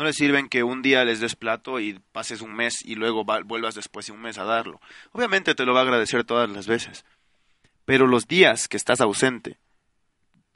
No 0.00 0.07
les 0.07 0.16
sirven 0.16 0.49
que 0.49 0.62
un 0.62 0.80
día 0.80 1.04
les 1.04 1.21
des 1.21 1.37
plato 1.37 1.78
y 1.78 2.00
pases 2.12 2.40
un 2.40 2.54
mes 2.54 2.83
y 2.83 2.95
luego 2.95 3.23
vuelvas 3.23 3.75
después 3.75 4.07
de 4.07 4.12
un 4.12 4.23
mes 4.23 4.38
a 4.38 4.45
darlo. 4.45 4.80
Obviamente 5.12 5.54
te 5.54 5.66
lo 5.66 5.75
va 5.75 5.80
a 5.80 5.83
agradecer 5.83 6.25
todas 6.25 6.49
las 6.49 6.66
veces. 6.66 7.04
Pero 7.85 8.07
los 8.07 8.26
días 8.26 8.66
que 8.66 8.78
estás 8.78 9.02
ausente, 9.02 9.59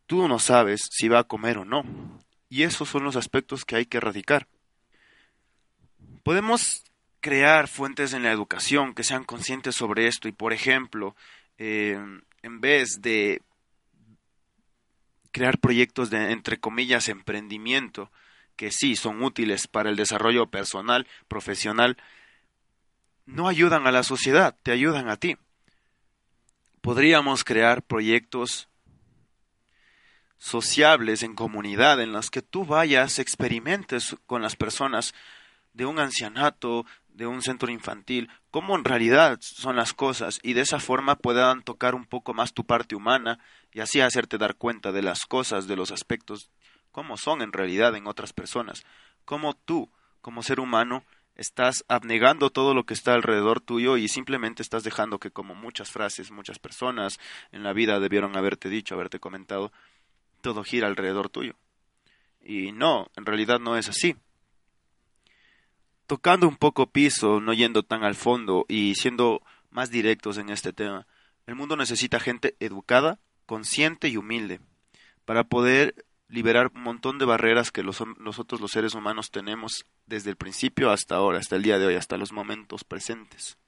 tú 0.06 0.28
no 0.28 0.38
sabes 0.38 0.88
si 0.90 1.08
va 1.08 1.18
a 1.18 1.24
comer 1.24 1.58
o 1.58 1.66
no. 1.66 1.84
Y 2.48 2.62
esos 2.62 2.88
son 2.88 3.04
los 3.04 3.16
aspectos 3.16 3.66
que 3.66 3.76
hay 3.76 3.84
que 3.84 3.98
erradicar. 3.98 4.46
Podemos 6.22 6.82
crear 7.20 7.68
fuentes 7.68 8.14
en 8.14 8.22
la 8.22 8.32
educación 8.32 8.94
que 8.94 9.04
sean 9.04 9.24
conscientes 9.24 9.74
sobre 9.74 10.06
esto 10.06 10.26
y, 10.26 10.32
por 10.32 10.54
ejemplo, 10.54 11.16
eh, 11.58 12.02
en 12.40 12.60
vez 12.62 13.02
de 13.02 13.42
crear 15.32 15.58
proyectos 15.58 16.08
de, 16.08 16.32
entre 16.32 16.58
comillas, 16.58 17.10
emprendimiento, 17.10 18.10
que 18.56 18.70
sí 18.70 18.96
son 18.96 19.23
útiles 19.23 19.66
para 19.66 19.90
el 19.90 19.96
desarrollo 19.96 20.46
personal, 20.46 21.06
profesional, 21.28 21.96
no 23.26 23.49
ayudan 23.49 23.86
a 23.86 23.93
la 23.93 24.02
sociedad, 24.02 24.56
te 24.62 24.73
ayudan 24.73 25.08
a 25.08 25.17
ti. 25.17 25.36
Podríamos 26.80 27.45
crear 27.45 27.82
proyectos 27.82 28.69
sociables 30.38 31.23
en 31.23 31.34
comunidad 31.34 32.00
en 32.02 32.12
los 32.12 32.30
que 32.30 32.43
tú 32.43 32.67
vayas, 32.67 33.19
experimentes 33.19 34.17
con 34.26 34.43
las 34.43 34.56
personas 34.56 35.14
de 35.73 35.86
un 35.86 35.99
ancianato, 35.99 36.84
de 37.08 37.26
un 37.26 37.43
centro 37.43 37.71
infantil, 37.71 38.28
cómo 38.50 38.76
en 38.76 38.84
realidad 38.84 39.38
son 39.40 39.76
las 39.76 39.95
cosas 39.95 40.40
y 40.43 40.52
de 40.52 40.62
esa 40.62 40.80
forma 40.80 41.17
puedan 41.17 41.62
tocar 41.62 41.95
un 41.95 42.04
poco 42.04 42.34
más 42.34 42.52
tu 42.52 42.67
parte 42.67 42.95
humana 42.95 43.38
y 43.73 43.80
así 43.80 44.00
hacerte 44.00 44.36
dar 44.36 44.56
cuenta 44.56 44.93
de 44.93 45.02
las 45.02 45.25
cosas, 45.25 45.67
de 45.67 45.76
los 45.76 45.93
aspectos, 45.93 46.50
cómo 46.95 47.17
son 47.17 47.43
en 47.43 47.52
realidad 47.52 47.97
en 47.97 48.07
otras 48.07 48.33
personas, 48.33 48.87
cómo 49.25 49.54
tú, 49.54 49.91
como 50.21 50.45
ser 50.45 50.61
humano, 50.61 51.02
estás 51.35 51.85
abnegando 51.89 52.50
todo 52.50 52.73
lo 52.73 52.87
que 52.87 52.95
está 52.95 53.15
alrededor 53.15 53.61
tuyo 53.61 53.97
y 53.97 54.07
simplemente 54.07 54.63
estás 54.63 54.85
dejando 54.85 55.19
que 55.19 55.33
como 55.33 55.57
muchas 55.57 55.91
frases, 55.91 56.30
muchas 56.30 56.61
personas 56.61 57.19
en 57.50 57.65
la 57.65 57.73
vida 57.73 57.99
debieron 57.99 58.37
haberte 58.37 58.69
dicho, 58.69 58.95
haberte 58.95 59.19
comentado, 59.19 59.73
todo 60.41 60.63
gira 60.63 60.87
alrededor 60.87 61.30
tuyo. 61.30 61.57
Y 62.41 62.71
no, 62.71 63.09
en 63.17 63.26
realidad 63.26 63.59
no 63.59 63.76
es 63.76 63.89
así. 63.89 64.15
Tocando 66.07 66.47
un 66.47 66.57
poco 66.57 66.87
piso, 66.87 67.41
no 67.41 67.54
yendo 67.54 67.83
tan 67.83 68.04
al 68.04 68.15
fondo 68.15 68.67
y 68.69 68.95
siendo 68.95 69.43
más 69.71 69.91
directos 69.91 70.39
en 70.39 70.49
este 70.49 70.73
tema, 70.73 71.09
el 71.49 71.57
mundo 71.57 71.76
necesita 71.76 72.21
gente 72.21 72.54
educada, 72.61 73.19
consciente 73.47 74.07
y 74.07 74.17
humilde 74.17 74.61
para 75.25 75.43
poder 75.43 75.97
liberar 76.28 76.71
un 76.75 76.82
montón 76.82 77.19
de 77.19 77.25
barreras 77.25 77.71
que 77.71 77.82
los, 77.82 78.02
nosotros 78.19 78.60
los 78.60 78.71
seres 78.71 78.95
humanos 78.95 79.30
tenemos 79.30 79.84
desde 80.06 80.30
el 80.30 80.37
principio 80.37 80.91
hasta 80.91 81.17
ahora, 81.17 81.39
hasta 81.39 81.56
el 81.56 81.63
día 81.63 81.78
de 81.78 81.87
hoy, 81.87 81.95
hasta 81.95 82.17
los 82.17 82.32
momentos 82.32 82.84
presentes. 82.84 83.58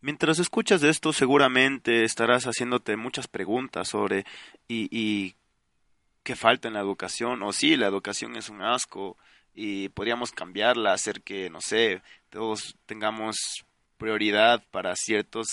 Mientras 0.00 0.38
escuchas 0.38 0.82
esto, 0.82 1.12
seguramente 1.12 2.04
estarás 2.04 2.44
haciéndote 2.44 2.96
muchas 2.96 3.26
preguntas 3.28 3.88
sobre 3.88 4.24
y, 4.68 4.88
y 4.90 5.34
qué 6.22 6.36
falta 6.36 6.68
en 6.68 6.74
la 6.74 6.80
educación, 6.80 7.42
o 7.42 7.52
si 7.52 7.76
la 7.76 7.86
educación 7.86 8.36
es 8.36 8.48
un 8.48 8.62
asco 8.62 9.16
y 9.54 9.88
podríamos 9.88 10.32
cambiarla, 10.32 10.92
hacer 10.92 11.22
que, 11.22 11.50
no 11.50 11.60
sé, 11.60 12.02
todos 12.30 12.76
tengamos 12.84 13.64
prioridad 13.98 14.62
para 14.70 14.94
ciertos, 14.96 15.46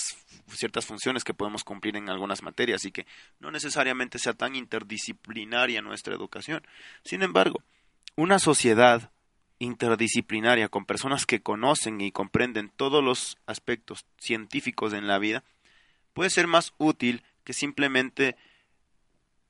ciertas 0.52 0.86
funciones 0.86 1.24
que 1.24 1.34
podemos 1.34 1.64
cumplir 1.64 1.96
en 1.96 2.10
algunas 2.10 2.44
materias 2.44 2.86
y 2.86 2.92
que 2.92 3.06
no 3.40 3.52
necesariamente 3.52 4.20
sea 4.20 4.34
tan 4.34 4.56
interdisciplinaria 4.56 5.82
nuestra 5.82 6.14
educación. 6.14 6.66
Sin 7.04 7.24
embargo, 7.24 7.62
una 8.16 8.40
sociedad 8.40 9.12
interdisciplinaria 9.60 10.68
con 10.68 10.86
personas 10.86 11.26
que 11.26 11.42
conocen 11.42 12.02
y 12.02 12.12
comprenden 12.12 12.70
todos 12.70 13.04
los 13.04 13.38
aspectos 13.46 14.06
científicos 14.18 14.94
en 14.94 15.08
la 15.08 15.20
vida 15.20 15.44
puede 16.14 16.30
ser 16.30 16.48
más 16.48 16.74
útil 16.78 17.24
que 17.44 17.54
simplemente 17.54 18.36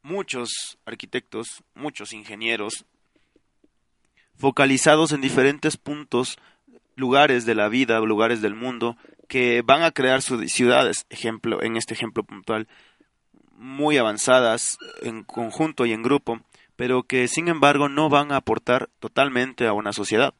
muchos 0.01 0.77
arquitectos, 0.85 1.63
muchos 1.73 2.13
ingenieros 2.13 2.85
focalizados 4.37 5.11
en 5.11 5.21
diferentes 5.21 5.77
puntos 5.77 6.37
lugares 6.95 7.45
de 7.45 7.55
la 7.55 7.69
vida, 7.69 7.99
lugares 7.99 8.41
del 8.41 8.55
mundo, 8.55 8.97
que 9.27 9.61
van 9.65 9.83
a 9.83 9.91
crear 9.91 10.21
sus 10.21 10.51
ciudades, 10.51 11.05
ejemplo, 11.09 11.61
en 11.63 11.77
este 11.77 11.93
ejemplo 11.93 12.23
puntual, 12.23 12.67
muy 13.55 13.97
avanzadas 13.97 14.77
en 15.01 15.23
conjunto 15.23 15.85
y 15.85 15.93
en 15.93 16.03
grupo, 16.03 16.41
pero 16.75 17.03
que 17.03 17.27
sin 17.27 17.47
embargo 17.47 17.89
no 17.89 18.09
van 18.09 18.31
a 18.31 18.37
aportar 18.37 18.89
totalmente 18.99 19.67
a 19.67 19.73
una 19.73 19.93
sociedad. 19.93 20.33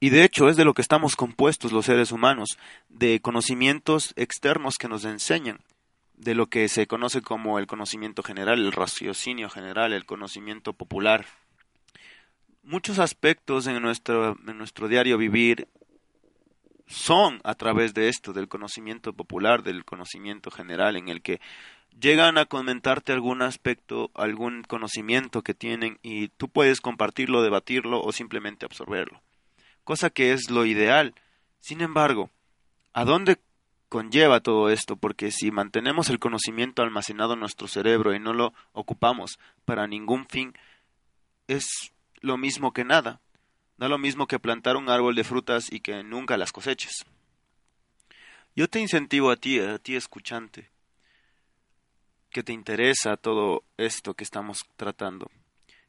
Y 0.00 0.10
de 0.10 0.24
hecho 0.24 0.48
es 0.48 0.56
de 0.56 0.64
lo 0.64 0.74
que 0.74 0.82
estamos 0.82 1.14
compuestos 1.14 1.70
los 1.70 1.86
seres 1.86 2.10
humanos, 2.10 2.58
de 2.88 3.20
conocimientos 3.20 4.12
externos 4.16 4.76
que 4.76 4.88
nos 4.88 5.04
enseñan, 5.04 5.60
de 6.16 6.34
lo 6.34 6.46
que 6.46 6.68
se 6.68 6.86
conoce 6.86 7.20
como 7.22 7.58
el 7.58 7.66
conocimiento 7.66 8.22
general, 8.22 8.58
el 8.58 8.72
raciocinio 8.72 9.48
general, 9.48 9.92
el 9.92 10.04
conocimiento 10.04 10.72
popular. 10.72 11.26
Muchos 12.64 12.98
aspectos 12.98 13.66
en 13.66 13.80
nuestro, 13.82 14.36
en 14.46 14.58
nuestro 14.58 14.88
diario 14.88 15.18
vivir 15.18 15.68
son 16.86 17.40
a 17.44 17.54
través 17.54 17.94
de 17.94 18.08
esto, 18.08 18.32
del 18.32 18.48
conocimiento 18.48 19.12
popular, 19.12 19.62
del 19.62 19.84
conocimiento 19.84 20.50
general, 20.50 20.96
en 20.96 21.08
el 21.08 21.22
que 21.22 21.40
llegan 22.00 22.38
a 22.38 22.46
comentarte 22.46 23.12
algún 23.12 23.42
aspecto, 23.42 24.10
algún 24.14 24.62
conocimiento 24.62 25.42
que 25.42 25.54
tienen 25.54 25.98
y 26.02 26.28
tú 26.28 26.48
puedes 26.48 26.80
compartirlo, 26.80 27.42
debatirlo 27.42 28.02
o 28.02 28.12
simplemente 28.12 28.64
absorberlo. 28.64 29.20
Cosa 29.84 30.10
que 30.10 30.32
es 30.32 30.50
lo 30.50 30.64
ideal. 30.64 31.14
Sin 31.60 31.80
embargo, 31.80 32.30
¿a 32.92 33.04
dónde 33.04 33.38
conlleva 33.88 34.40
todo 34.40 34.70
esto? 34.70 34.96
Porque 34.96 35.30
si 35.30 35.50
mantenemos 35.50 36.08
el 36.08 36.18
conocimiento 36.18 36.82
almacenado 36.82 37.34
en 37.34 37.40
nuestro 37.40 37.68
cerebro 37.68 38.14
y 38.14 38.20
no 38.20 38.32
lo 38.32 38.52
ocupamos 38.72 39.38
para 39.64 39.86
ningún 39.86 40.26
fin, 40.26 40.54
es 41.48 41.92
lo 42.20 42.36
mismo 42.36 42.72
que 42.72 42.84
nada. 42.84 43.20
Da 43.82 43.88
lo 43.88 43.98
mismo 43.98 44.28
que 44.28 44.38
plantar 44.38 44.76
un 44.76 44.88
árbol 44.88 45.16
de 45.16 45.24
frutas 45.24 45.66
y 45.68 45.80
que 45.80 46.04
nunca 46.04 46.36
las 46.36 46.52
coseches. 46.52 47.04
Yo 48.54 48.68
te 48.68 48.78
incentivo 48.78 49.28
a 49.32 49.34
ti, 49.34 49.58
a 49.58 49.76
ti 49.80 49.96
escuchante, 49.96 50.70
que 52.30 52.44
te 52.44 52.52
interesa 52.52 53.16
todo 53.16 53.64
esto 53.78 54.14
que 54.14 54.22
estamos 54.22 54.60
tratando, 54.76 55.32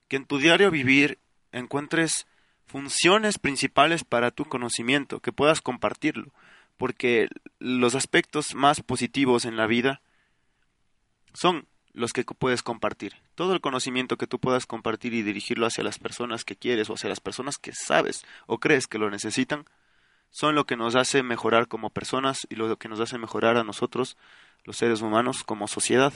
que 0.07 0.15
en 0.15 0.25
tu 0.25 0.39
diario 0.39 0.71
vivir 0.71 1.19
encuentres 1.51 2.25
funciones 2.65 3.37
principales 3.37 4.03
para 4.03 4.31
tu 4.31 4.45
conocimiento, 4.45 5.19
que 5.19 5.31
puedas 5.31 5.61
compartirlo, 5.61 6.33
porque 6.77 7.27
los 7.59 7.93
aspectos 7.93 8.55
más 8.55 8.81
positivos 8.81 9.45
en 9.45 9.55
la 9.55 9.67
vida 9.67 10.01
son 11.35 11.67
los 11.93 12.11
que 12.11 12.23
puedes 12.23 12.63
compartir. 12.63 13.13
Todo 13.35 13.53
el 13.53 13.61
conocimiento 13.61 14.17
que 14.17 14.27
tú 14.27 14.39
puedas 14.39 14.65
compartir 14.65 15.13
y 15.13 15.21
dirigirlo 15.21 15.65
hacia 15.65 15.83
las 15.83 15.99
personas 15.99 16.43
que 16.43 16.55
quieres 16.55 16.89
o 16.89 16.93
hacia 16.93 17.09
las 17.09 17.19
personas 17.19 17.57
que 17.57 17.71
sabes 17.73 18.25
o 18.47 18.59
crees 18.59 18.87
que 18.87 18.97
lo 18.97 19.09
necesitan, 19.09 19.65
son 20.31 20.55
lo 20.55 20.65
que 20.65 20.75
nos 20.75 20.95
hace 20.95 21.21
mejorar 21.21 21.67
como 21.67 21.91
personas 21.91 22.47
y 22.49 22.55
lo 22.55 22.75
que 22.77 22.89
nos 22.89 22.99
hace 22.99 23.19
mejorar 23.19 23.55
a 23.57 23.63
nosotros, 23.63 24.17
los 24.63 24.77
seres 24.77 25.01
humanos, 25.01 25.43
como 25.43 25.67
sociedad. 25.67 26.11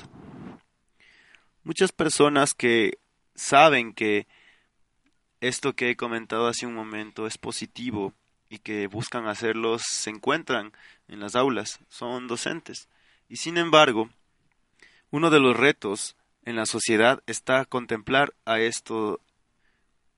Muchas 1.63 1.91
personas 1.91 2.55
que 2.55 2.97
saben 3.35 3.93
que 3.93 4.27
esto 5.39 5.73
que 5.73 5.91
he 5.91 5.95
comentado 5.95 6.47
hace 6.47 6.65
un 6.65 6.73
momento 6.73 7.27
es 7.27 7.37
positivo 7.37 8.13
y 8.49 8.59
que 8.59 8.87
buscan 8.87 9.27
hacerlo 9.27 9.77
se 9.79 10.09
encuentran 10.09 10.71
en 11.07 11.19
las 11.19 11.35
aulas, 11.35 11.79
son 11.89 12.27
docentes. 12.27 12.89
Y 13.29 13.35
sin 13.35 13.57
embargo, 13.57 14.09
uno 15.11 15.29
de 15.29 15.39
los 15.39 15.55
retos 15.55 16.15
en 16.43 16.55
la 16.55 16.65
sociedad 16.65 17.21
está 17.27 17.65
contemplar 17.65 18.33
a 18.45 18.59
esto 18.59 19.19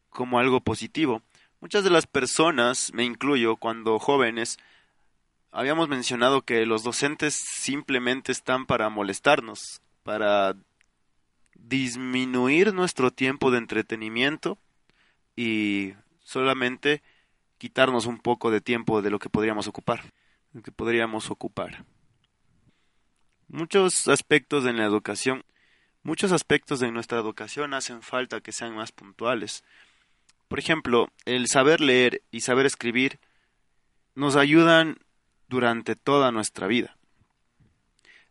como 0.10 0.40
algo 0.40 0.62
positivo. 0.62 1.22
Muchas 1.62 1.84
de 1.84 1.90
las 1.90 2.08
personas, 2.08 2.92
me 2.94 3.04
incluyo, 3.04 3.58
cuando 3.58 4.00
jóvenes, 4.00 4.58
habíamos 5.52 5.90
mencionado 5.90 6.42
que 6.42 6.66
los 6.66 6.84
docentes 6.84 7.36
simplemente 7.36 8.32
están 8.32 8.66
para 8.66 8.90
molestarnos, 8.90 9.82
para 10.04 10.56
disminuir 11.56 12.74
nuestro 12.74 13.12
tiempo 13.12 13.52
de 13.52 13.58
entretenimiento 13.58 14.58
y 15.36 15.94
solamente 16.24 17.02
quitarnos 17.58 18.06
un 18.06 18.20
poco 18.20 18.52
de 18.52 18.62
tiempo 18.62 19.02
de 19.02 19.10
lo 19.10 19.20
que 19.20 19.30
podríamos 19.30 19.68
ocupar, 19.68 20.14
lo 20.54 20.62
que 20.62 20.72
podríamos 20.72 21.30
ocupar. 21.30 21.84
Muchos 23.50 24.08
aspectos 24.08 24.68
en 24.68 24.78
la 24.78 24.86
educación, 24.86 25.44
muchos 26.04 26.32
aspectos 26.32 26.80
de 26.80 26.92
nuestra 26.92 27.18
educación 27.18 27.74
hacen 27.74 28.04
falta 28.04 28.42
que 28.42 28.52
sean 28.52 28.76
más 28.76 28.92
puntuales. 28.92 29.64
Por 30.48 30.60
ejemplo, 30.60 31.12
el 31.26 31.48
saber 31.48 31.82
leer 31.82 32.22
y 32.30 32.42
saber 32.42 32.68
escribir 32.68 33.20
nos 34.14 34.36
ayudan 34.36 35.00
durante 35.48 35.96
toda 35.96 36.32
nuestra 36.32 36.68
vida. 36.68 36.96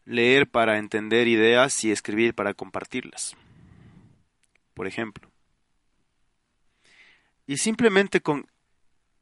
Leer 0.04 0.48
para 0.48 0.78
entender 0.78 1.26
ideas 1.26 1.82
y 1.82 1.90
escribir 1.90 2.32
para 2.32 2.54
compartirlas. 2.54 3.36
Por 4.74 4.86
ejemplo. 4.86 5.28
Y 7.44 7.56
simplemente 7.56 8.20
con 8.20 8.46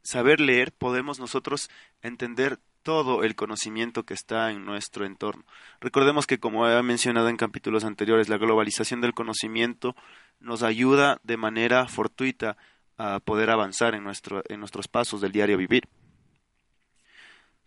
saber 0.03 0.41
leer 0.41 0.73
podemos 0.73 1.19
nosotros 1.19 1.71
entender 2.03 2.59
todo 2.87 3.25
el 3.25 3.35
conocimiento 3.35 4.05
que 4.05 4.15
está 4.15 4.53
en 4.53 4.65
nuestro 4.65 5.05
entorno. 5.05 5.45
Recordemos 5.81 6.25
que, 6.25 6.39
como 6.39 6.69
he 6.69 6.83
mencionado 6.85 7.29
en 7.29 7.37
capítulos 7.37 7.83
anteriores, 7.83 8.29
la 8.29 8.39
globalización 8.39 9.01
del 9.01 9.13
conocimiento 9.13 9.97
nos 10.39 10.63
ayuda 10.63 11.19
de 11.25 11.37
manera 11.37 11.89
fortuita 11.89 12.57
a 12.97 13.19
poder 13.19 13.51
avanzar 13.51 13.97
en, 13.97 14.05
nuestro, 14.05 14.45
en 14.49 14.61
nuestros 14.61 14.87
pasos 14.87 15.21
del 15.21 15.33
diario 15.33 15.59
vivir. 15.59 15.89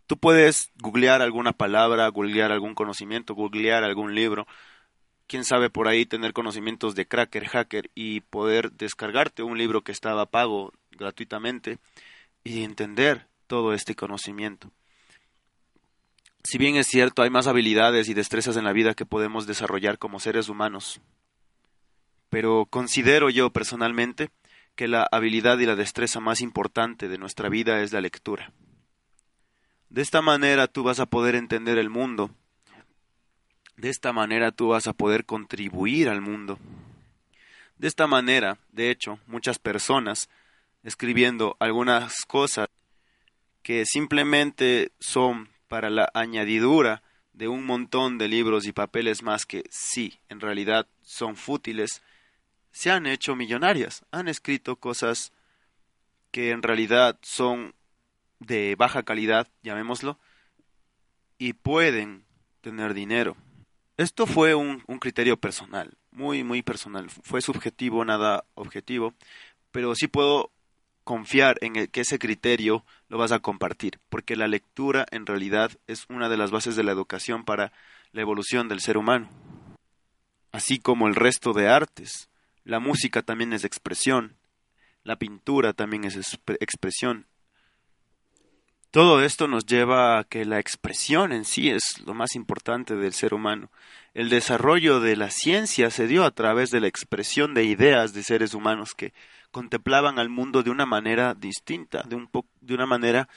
Tú 0.08 0.16
puedes 0.16 0.72
googlear 0.78 1.22
alguna 1.22 1.52
palabra, 1.52 2.08
googlear 2.08 2.54
algún 2.54 2.74
conocimiento, 2.74 3.36
googlear 3.36 3.84
algún 3.84 4.16
libro, 4.16 4.48
quién 5.28 5.44
sabe 5.44 5.70
por 5.70 5.90
ahí 5.90 6.06
tener 6.06 6.32
conocimientos 6.32 6.96
de 6.96 7.06
cracker, 7.06 7.46
hacker 7.50 7.92
y 7.94 8.22
poder 8.22 8.72
descargarte 8.72 9.44
un 9.44 9.58
libro 9.58 9.82
que 9.82 9.92
estaba 9.92 10.28
pago 10.28 10.72
gratuitamente 10.92 11.78
y 12.46 12.64
entender 12.64 13.28
todo 13.48 13.74
este 13.74 13.96
conocimiento. 13.96 14.72
Si 16.44 16.58
bien 16.58 16.76
es 16.78 16.88
cierto, 16.88 17.22
hay 17.22 17.30
más 17.30 17.48
habilidades 17.48 18.10
y 18.10 18.14
destrezas 18.14 18.58
en 18.58 18.64
la 18.64 18.74
vida 18.74 18.94
que 18.94 19.06
podemos 19.06 19.46
desarrollar 19.46 19.98
como 19.98 20.20
seres 20.20 20.50
humanos, 20.50 21.02
pero 22.30 22.66
considero 22.70 23.30
yo 23.30 23.52
personalmente 23.52 24.30
que 24.76 24.88
la 24.88 25.08
habilidad 25.12 25.60
y 25.60 25.66
la 25.66 25.76
destreza 25.76 26.20
más 26.20 26.42
importante 26.42 27.08
de 27.08 27.18
nuestra 27.18 27.50
vida 27.50 27.82
es 27.82 27.92
la 27.92 28.02
lectura. 28.02 28.54
De 29.90 30.02
esta 30.02 30.22
manera 30.22 30.68
tú 30.68 30.84
vas 30.84 31.00
a 31.00 31.08
poder 31.08 31.36
entender 31.36 31.78
el 31.78 31.90
mundo 31.90 32.32
de 33.80 33.90
esta 33.90 34.12
manera 34.12 34.52
tú 34.52 34.68
vas 34.68 34.88
a 34.88 34.94
poder 34.94 35.26
contribuir 35.26 36.10
al 36.10 36.20
mundo. 36.20 36.60
De 37.78 37.88
esta 37.88 38.08
manera, 38.08 38.58
de 38.74 38.92
hecho, 38.92 39.20
muchas 39.26 39.58
personas 39.58 40.30
escribiendo 40.84 41.56
algunas 41.60 42.26
cosas 42.26 42.68
que 43.64 43.86
simplemente 43.86 44.92
son 45.00 45.48
para 45.70 45.90
la 45.90 46.12
añadidura 46.14 47.02
de 47.32 47.48
un 47.48 47.66
montón 47.66 48.18
de 48.18 48.28
libros 48.28 48.66
y 48.66 48.74
papeles 48.74 49.24
más 49.24 49.46
que 49.46 49.64
sí, 49.70 50.20
en 50.28 50.42
realidad 50.42 50.88
son 51.02 51.38
fútiles, 51.38 52.02
se 52.72 52.92
han 52.92 53.06
hecho 53.06 53.36
millonarias, 53.36 54.04
han 54.12 54.28
escrito 54.28 54.76
cosas 54.76 55.32
que 56.32 56.52
en 56.52 56.62
realidad 56.62 57.18
son 57.22 57.74
de 58.40 58.76
baja 58.78 59.04
calidad, 59.04 59.48
llamémoslo, 59.64 60.20
y 61.38 61.54
pueden 61.54 62.26
tener 62.62 62.94
dinero. 62.94 63.38
Esto 63.98 64.26
fue 64.26 64.56
un, 64.56 64.80
criterio 65.00 65.38
personal, 65.38 65.98
muy, 66.12 66.44
muy 66.44 66.62
personal. 66.62 67.10
Fue 67.10 67.42
subjetivo, 67.42 68.06
nada 68.06 68.46
objetivo, 68.56 69.14
pero 69.72 69.96
sí 69.96 70.08
puedo 70.08 70.52
confiar 71.10 71.58
en 71.62 71.88
que 71.88 72.02
ese 72.02 72.20
criterio 72.20 72.86
lo 73.08 73.18
vas 73.18 73.32
a 73.32 73.40
compartir, 73.40 74.00
porque 74.10 74.36
la 74.36 74.48
lectura 74.48 75.08
en 75.10 75.26
realidad 75.26 75.72
es 75.88 76.06
una 76.08 76.30
de 76.30 76.38
las 76.38 76.52
bases 76.52 76.76
de 76.76 76.84
la 76.84 76.92
educación 76.92 77.46
para 77.46 77.74
la 78.12 78.22
evolución 78.22 78.68
del 78.68 78.80
ser 78.80 78.96
humano. 78.96 79.28
Así 80.52 80.78
como 80.78 81.08
el 81.08 81.16
resto 81.16 81.52
de 81.54 81.68
artes. 81.68 82.30
La 82.64 82.80
música 82.80 83.24
también 83.24 83.54
es 83.54 83.64
expresión, 83.64 84.38
la 85.04 85.16
pintura 85.16 85.74
también 85.74 86.04
es 86.04 86.16
expresión, 86.60 87.26
todo 88.92 89.24
esto 89.24 89.48
nos 89.48 89.68
lleva 89.68 90.18
a 90.18 90.24
que 90.24 90.46
la 90.46 90.58
expresión 90.58 91.32
en 91.32 91.46
sí 91.46 91.70
es 91.70 91.84
lo 92.08 92.16
más 92.16 92.34
importante 92.34 92.96
del 92.96 93.14
ser 93.14 93.36
humano. 93.36 93.70
El 94.16 94.30
desarrollo 94.30 95.00
de 95.00 95.16
la 95.16 95.30
ciencia 95.30 95.92
se 95.92 96.08
dio 96.08 96.26
a 96.26 96.32
través 96.32 96.72
de 96.72 96.80
la 96.80 96.88
expresión 96.88 97.54
de 97.54 97.66
ideas 97.66 98.14
de 98.14 98.24
seres 98.24 98.56
humanos 98.56 98.96
que 98.98 99.14
contemplaban 99.52 100.20
al 100.20 100.30
mundo 100.30 100.64
de 100.64 100.70
una 100.70 100.86
manera 100.86 101.34
distinta, 101.34 102.04
de, 102.04 102.16
un 102.16 102.30
de 102.62 102.74
una 102.74 102.86
manera 102.86 103.28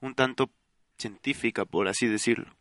un 0.00 0.14
tanto 0.14 0.50
científica, 0.98 1.64
por 1.64 1.88
así 1.88 2.06
decirlo. 2.06 2.54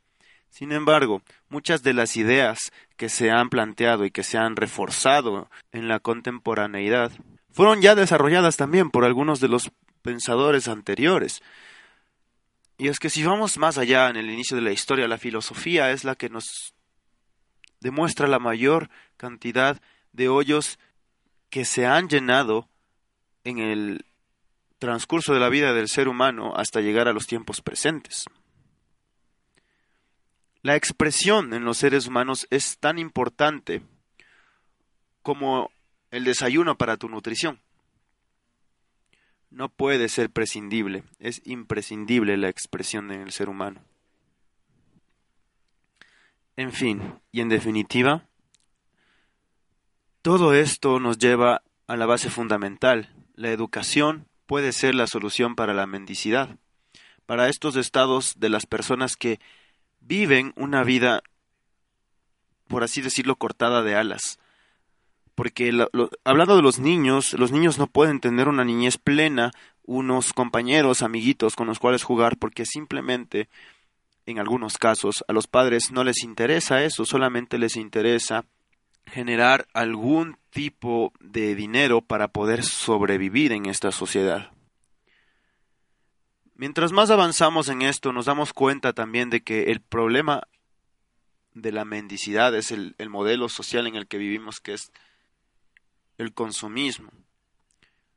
Sin 0.49 0.71
embargo, 0.71 1.21
muchas 1.47 1.83
de 1.83 1.93
las 1.93 2.17
ideas 2.17 2.71
que 2.97 3.09
se 3.09 3.31
han 3.31 3.49
planteado 3.49 4.05
y 4.05 4.11
que 4.11 4.23
se 4.23 4.37
han 4.37 4.55
reforzado 4.55 5.49
en 5.71 5.87
la 5.87 5.99
contemporaneidad 5.99 7.11
fueron 7.51 7.81
ya 7.81 7.95
desarrolladas 7.95 8.57
también 8.57 8.89
por 8.89 9.05
algunos 9.05 9.39
de 9.39 9.47
los 9.47 9.71
pensadores 10.01 10.67
anteriores, 10.67 11.41
y 12.79 12.87
es 12.87 12.97
que 12.99 13.09
si 13.09 13.23
vamos 13.25 13.57
más 13.57 13.77
allá 13.77 14.09
en 14.09 14.15
el 14.15 14.31
inicio 14.31 14.55
de 14.55 14.63
la 14.63 14.71
historia, 14.71 15.09
la 15.09 15.17
filosofía 15.17 15.91
es 15.91 16.05
la 16.05 16.15
que 16.15 16.29
nos 16.29 16.73
demuestra 17.81 18.25
la 18.25 18.39
mayor 18.39 18.89
cantidad 19.17 19.81
de 20.13 20.29
hoyos 20.29 20.79
que 21.49 21.65
se 21.65 21.85
han 21.85 22.07
llenado 22.07 22.69
en 23.57 23.69
el 23.69 24.05
transcurso 24.77 25.33
de 25.33 25.39
la 25.39 25.49
vida 25.49 25.73
del 25.73 25.89
ser 25.89 26.07
humano 26.07 26.53
hasta 26.55 26.81
llegar 26.81 27.07
a 27.07 27.13
los 27.13 27.25
tiempos 27.25 27.61
presentes. 27.61 28.25
La 30.61 30.75
expresión 30.75 31.53
en 31.53 31.65
los 31.65 31.77
seres 31.77 32.05
humanos 32.05 32.45
es 32.51 32.77
tan 32.77 32.99
importante 32.99 33.81
como 35.23 35.71
el 36.11 36.23
desayuno 36.23 36.77
para 36.77 36.97
tu 36.97 37.09
nutrición 37.09 37.59
no 39.51 39.69
puede 39.69 40.09
ser 40.09 40.29
prescindible, 40.29 41.03
es 41.19 41.41
imprescindible 41.45 42.37
la 42.37 42.49
expresión 42.49 43.11
en 43.11 43.21
el 43.21 43.31
ser 43.31 43.49
humano. 43.49 43.81
En 46.55 46.71
fin, 46.71 47.19
y 47.31 47.41
en 47.41 47.49
definitiva, 47.49 48.25
todo 50.21 50.53
esto 50.53 50.99
nos 50.99 51.17
lleva 51.17 51.63
a 51.87 51.95
la 51.95 52.05
base 52.05 52.29
fundamental. 52.29 53.09
La 53.39 53.51
educación 53.51 54.27
puede 54.47 54.73
ser 54.73 54.95
la 54.95 55.07
solución 55.07 55.55
para 55.55 55.73
la 55.73 55.87
mendicidad, 55.87 56.57
para 57.25 57.47
estos 57.47 57.77
estados 57.77 58.37
de 58.37 58.49
las 58.49 58.65
personas 58.65 59.15
que 59.15 59.39
viven 60.01 60.51
una 60.57 60.83
vida, 60.83 61.23
por 62.67 62.83
así 62.83 62.99
decirlo, 62.99 63.37
cortada 63.37 63.81
de 63.81 63.95
alas, 63.95 64.39
porque 65.35 65.71
hablando 66.25 66.57
de 66.57 66.61
los 66.61 66.79
niños, 66.79 67.31
los 67.31 67.53
niños 67.53 67.77
no 67.77 67.87
pueden 67.87 68.19
tener 68.19 68.49
una 68.49 68.65
niñez 68.65 68.97
plena, 68.97 69.53
unos 69.83 70.33
compañeros, 70.33 71.01
amiguitos 71.01 71.55
con 71.55 71.67
los 71.67 71.79
cuales 71.79 72.03
jugar, 72.03 72.35
porque 72.35 72.65
simplemente, 72.65 73.47
en 74.25 74.39
algunos 74.39 74.77
casos, 74.77 75.23
a 75.29 75.31
los 75.31 75.47
padres 75.47 75.93
no 75.93 76.03
les 76.03 76.25
interesa 76.25 76.83
eso, 76.83 77.05
solamente 77.05 77.57
les 77.57 77.77
interesa 77.77 78.43
generar 79.09 79.67
algún 79.73 80.37
tipo 80.49 81.13
de 81.19 81.55
dinero 81.55 82.01
para 82.01 82.29
poder 82.29 82.63
sobrevivir 82.63 83.51
en 83.51 83.65
esta 83.65 83.91
sociedad. 83.91 84.51
Mientras 86.55 86.91
más 86.91 87.09
avanzamos 87.09 87.69
en 87.69 87.81
esto, 87.81 88.11
nos 88.11 88.25
damos 88.25 88.53
cuenta 88.53 88.93
también 88.93 89.29
de 89.29 89.41
que 89.41 89.71
el 89.71 89.81
problema 89.81 90.43
de 91.53 91.71
la 91.71 91.85
mendicidad 91.85 92.55
es 92.55 92.71
el, 92.71 92.95
el 92.97 93.09
modelo 93.09 93.49
social 93.49 93.87
en 93.87 93.95
el 93.95 94.07
que 94.07 94.17
vivimos, 94.17 94.59
que 94.59 94.73
es 94.73 94.91
el 96.17 96.33
consumismo. 96.33 97.11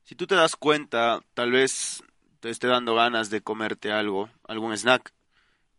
Si 0.04 0.14
tú 0.14 0.26
te 0.26 0.34
das 0.34 0.56
cuenta, 0.56 1.20
tal 1.34 1.52
vez 1.52 2.02
te 2.40 2.50
esté 2.50 2.66
dando 2.66 2.94
ganas 2.94 3.30
de 3.30 3.40
comerte 3.40 3.92
algo, 3.92 4.28
algún 4.48 4.76
snack, 4.76 5.12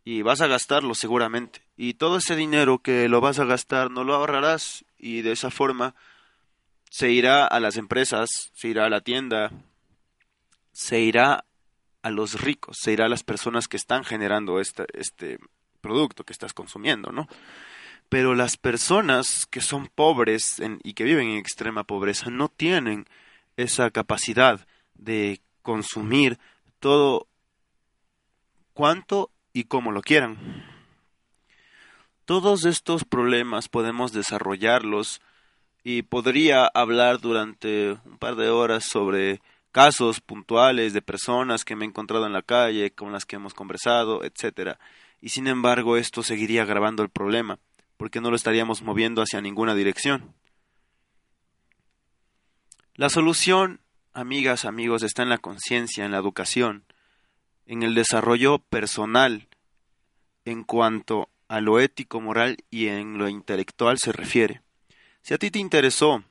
y 0.04 0.22
vas 0.22 0.40
a 0.40 0.46
gastarlo 0.46 0.94
seguramente. 0.94 1.62
Y 1.76 1.94
todo 1.94 2.18
ese 2.18 2.36
dinero 2.36 2.78
que 2.78 3.08
lo 3.08 3.20
vas 3.20 3.38
a 3.38 3.44
gastar 3.44 3.90
no 3.90 4.04
lo 4.04 4.14
ahorrarás 4.14 4.84
y 5.04 5.20
de 5.20 5.32
esa 5.32 5.50
forma 5.50 5.94
se 6.88 7.10
irá 7.10 7.46
a 7.46 7.60
las 7.60 7.76
empresas, 7.76 8.50
se 8.54 8.68
irá 8.68 8.86
a 8.86 8.88
la 8.88 9.02
tienda, 9.02 9.50
se 10.72 11.00
irá 11.00 11.44
a 12.00 12.10
los 12.10 12.40
ricos, 12.40 12.78
se 12.80 12.92
irá 12.92 13.04
a 13.04 13.10
las 13.10 13.22
personas 13.22 13.68
que 13.68 13.76
están 13.76 14.04
generando 14.04 14.60
este, 14.60 14.86
este 14.94 15.38
producto 15.82 16.24
que 16.24 16.32
estás 16.32 16.54
consumiendo, 16.54 17.12
¿no? 17.12 17.28
Pero 18.08 18.34
las 18.34 18.56
personas 18.56 19.44
que 19.46 19.60
son 19.60 19.88
pobres 19.88 20.62
y 20.82 20.94
que 20.94 21.04
viven 21.04 21.28
en 21.28 21.38
extrema 21.38 21.84
pobreza 21.84 22.30
no 22.30 22.48
tienen 22.48 23.06
esa 23.58 23.90
capacidad 23.90 24.66
de 24.94 25.42
consumir 25.60 26.38
todo 26.80 27.28
cuanto 28.72 29.30
y 29.52 29.64
como 29.64 29.92
lo 29.92 30.00
quieran. 30.00 30.73
Todos 32.24 32.64
estos 32.64 33.04
problemas 33.04 33.68
podemos 33.68 34.12
desarrollarlos 34.12 35.20
y 35.82 36.02
podría 36.02 36.66
hablar 36.66 37.20
durante 37.20 37.92
un 38.04 38.18
par 38.18 38.36
de 38.36 38.48
horas 38.48 38.84
sobre 38.84 39.42
casos 39.72 40.20
puntuales 40.20 40.92
de 40.92 41.02
personas 41.02 41.64
que 41.64 41.76
me 41.76 41.84
he 41.84 41.88
encontrado 41.88 42.26
en 42.26 42.32
la 42.32 42.42
calle, 42.42 42.92
con 42.92 43.12
las 43.12 43.26
que 43.26 43.36
hemos 43.36 43.52
conversado, 43.52 44.24
etcétera. 44.24 44.78
Y 45.20 45.30
sin 45.30 45.46
embargo, 45.46 45.96
esto 45.96 46.22
seguiría 46.22 46.62
agravando 46.62 47.02
el 47.02 47.10
problema, 47.10 47.58
porque 47.96 48.20
no 48.20 48.30
lo 48.30 48.36
estaríamos 48.36 48.82
moviendo 48.82 49.20
hacia 49.20 49.40
ninguna 49.40 49.74
dirección. 49.74 50.34
La 52.94 53.10
solución 53.10 53.80
amigas, 54.14 54.64
amigos, 54.64 55.02
está 55.02 55.22
en 55.22 55.28
la 55.28 55.38
conciencia, 55.38 56.04
en 56.04 56.12
la 56.12 56.18
educación, 56.18 56.84
en 57.66 57.82
el 57.82 57.94
desarrollo 57.94 58.60
personal, 58.60 59.48
en 60.44 60.62
cuanto 60.62 61.28
a 61.48 61.60
lo 61.60 61.80
ético, 61.80 62.20
moral 62.20 62.58
y 62.70 62.88
en 62.88 63.18
lo 63.18 63.28
intelectual 63.28 63.98
se 63.98 64.12
refiere. 64.12 64.62
Si 65.22 65.34
a 65.34 65.38
ti 65.38 65.50
te 65.50 65.58
interesó 65.58 66.24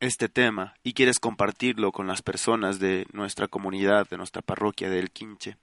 este 0.00 0.28
tema 0.28 0.74
y 0.82 0.92
quieres 0.92 1.18
compartirlo 1.18 1.92
con 1.92 2.06
las 2.06 2.22
personas 2.22 2.78
de 2.78 3.06
nuestra 3.12 3.48
comunidad, 3.48 4.08
de 4.08 4.16
nuestra 4.16 4.42
parroquia 4.42 4.90
del 4.90 5.10
Quinche, 5.10 5.56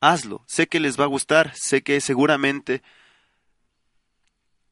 hazlo. 0.00 0.44
Sé 0.46 0.66
que 0.66 0.80
les 0.80 0.98
va 0.98 1.04
a 1.04 1.08
gustar, 1.08 1.52
sé 1.54 1.82
que 1.82 2.00
seguramente 2.00 2.82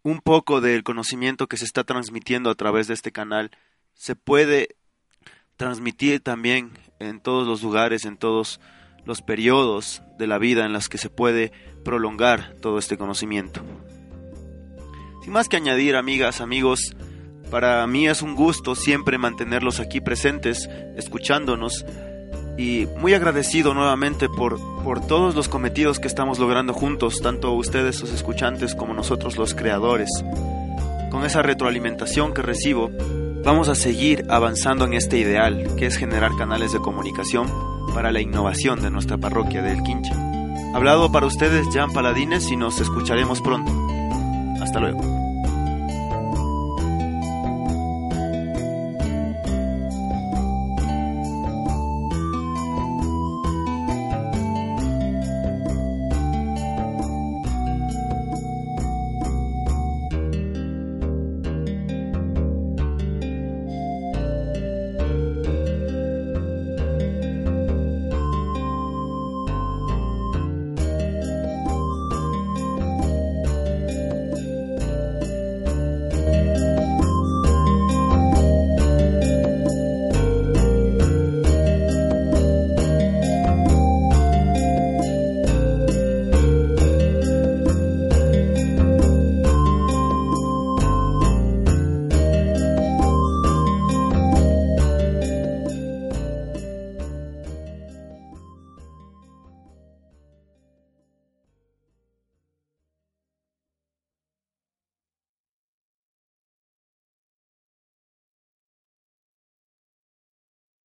un 0.03 0.21
poco 0.21 0.61
del 0.61 0.83
conocimiento 0.83 1.47
que 1.47 1.57
se 1.57 1.65
está 1.65 1.85
transmitiendo 1.85 2.51
a 2.51 2.55
través 2.55 2.89
de 2.89 2.95
este 2.95 3.13
canal 3.13 3.51
se 3.95 4.17
puede 4.17 4.77
transmitir 5.57 6.21
también 6.21 6.73
en 6.99 7.21
todos 7.21 7.47
los 7.47 7.63
lugares, 7.63 8.05
en 8.05 8.17
todos 8.17 8.61
los 9.05 9.23
periodos 9.23 10.03
de 10.19 10.27
la 10.27 10.39
vida 10.39 10.65
en 10.65 10.73
los 10.73 10.89
que 10.89 10.99
se 10.99 11.11
puede 11.11 11.53
prolongar 11.85 12.55
todo 12.61 12.79
este 12.79 12.97
conocimiento. 12.97 13.63
Sin 15.23 15.33
más 15.33 15.49
que 15.49 15.57
añadir, 15.57 15.97
amigas, 15.97 16.41
amigos, 16.41 16.95
para 17.51 17.87
mí 17.87 18.09
es 18.09 18.23
un 18.23 18.35
gusto 18.35 18.75
siempre 18.75 19.19
mantenerlos 19.19 19.81
aquí 19.81 20.01
presentes, 20.01 20.69
escuchándonos 20.97 21.85
y 22.59 22.87
muy 22.99 23.15
agradecido 23.15 23.75
nuevamente 23.75 24.29
por, 24.29 24.59
por 24.83 25.07
todos 25.07 25.35
los 25.35 25.49
cometidos 25.49 25.99
que 25.99 26.09
estamos 26.09 26.39
logrando 26.39 26.73
juntos, 26.73 27.21
tanto 27.23 27.53
ustedes 27.53 28.01
los 28.01 28.13
escuchantes 28.13 28.75
como 28.75 28.95
nosotros 28.95 29.37
los 29.37 29.55
creadores. 29.55 30.11
Con 31.11 31.25
esa 31.25 31.43
retroalimentación 31.43 32.33
que 32.33 32.43
recibo, 32.43 32.91
Vamos 33.45 33.69
a 33.69 33.75
seguir 33.75 34.25
avanzando 34.29 34.85
en 34.85 34.95
este 34.95 35.19
ideal, 35.19 35.75
que 35.77 35.87
es 35.87 35.97
generar 35.97 36.31
canales 36.37 36.73
de 36.73 36.79
comunicación 36.79 37.49
para 37.95 38.13
la 38.13 38.21
innovación 38.21 38.83
de 38.83 38.91
nuestra 38.91 39.19
parroquia 39.19 39.63
del 39.63 39.83
Quincha. 39.83 40.15
Hablado 40.75 41.13
para 41.13 41.27
ustedes 41.27 41.67
Jan 41.73 41.93
Paladines 41.93 42.51
y 42.51 42.57
nos 42.57 42.81
escucharemos 42.81 43.41
pronto. 43.41 43.71
Hasta 44.63 44.81
luego. 44.81 45.22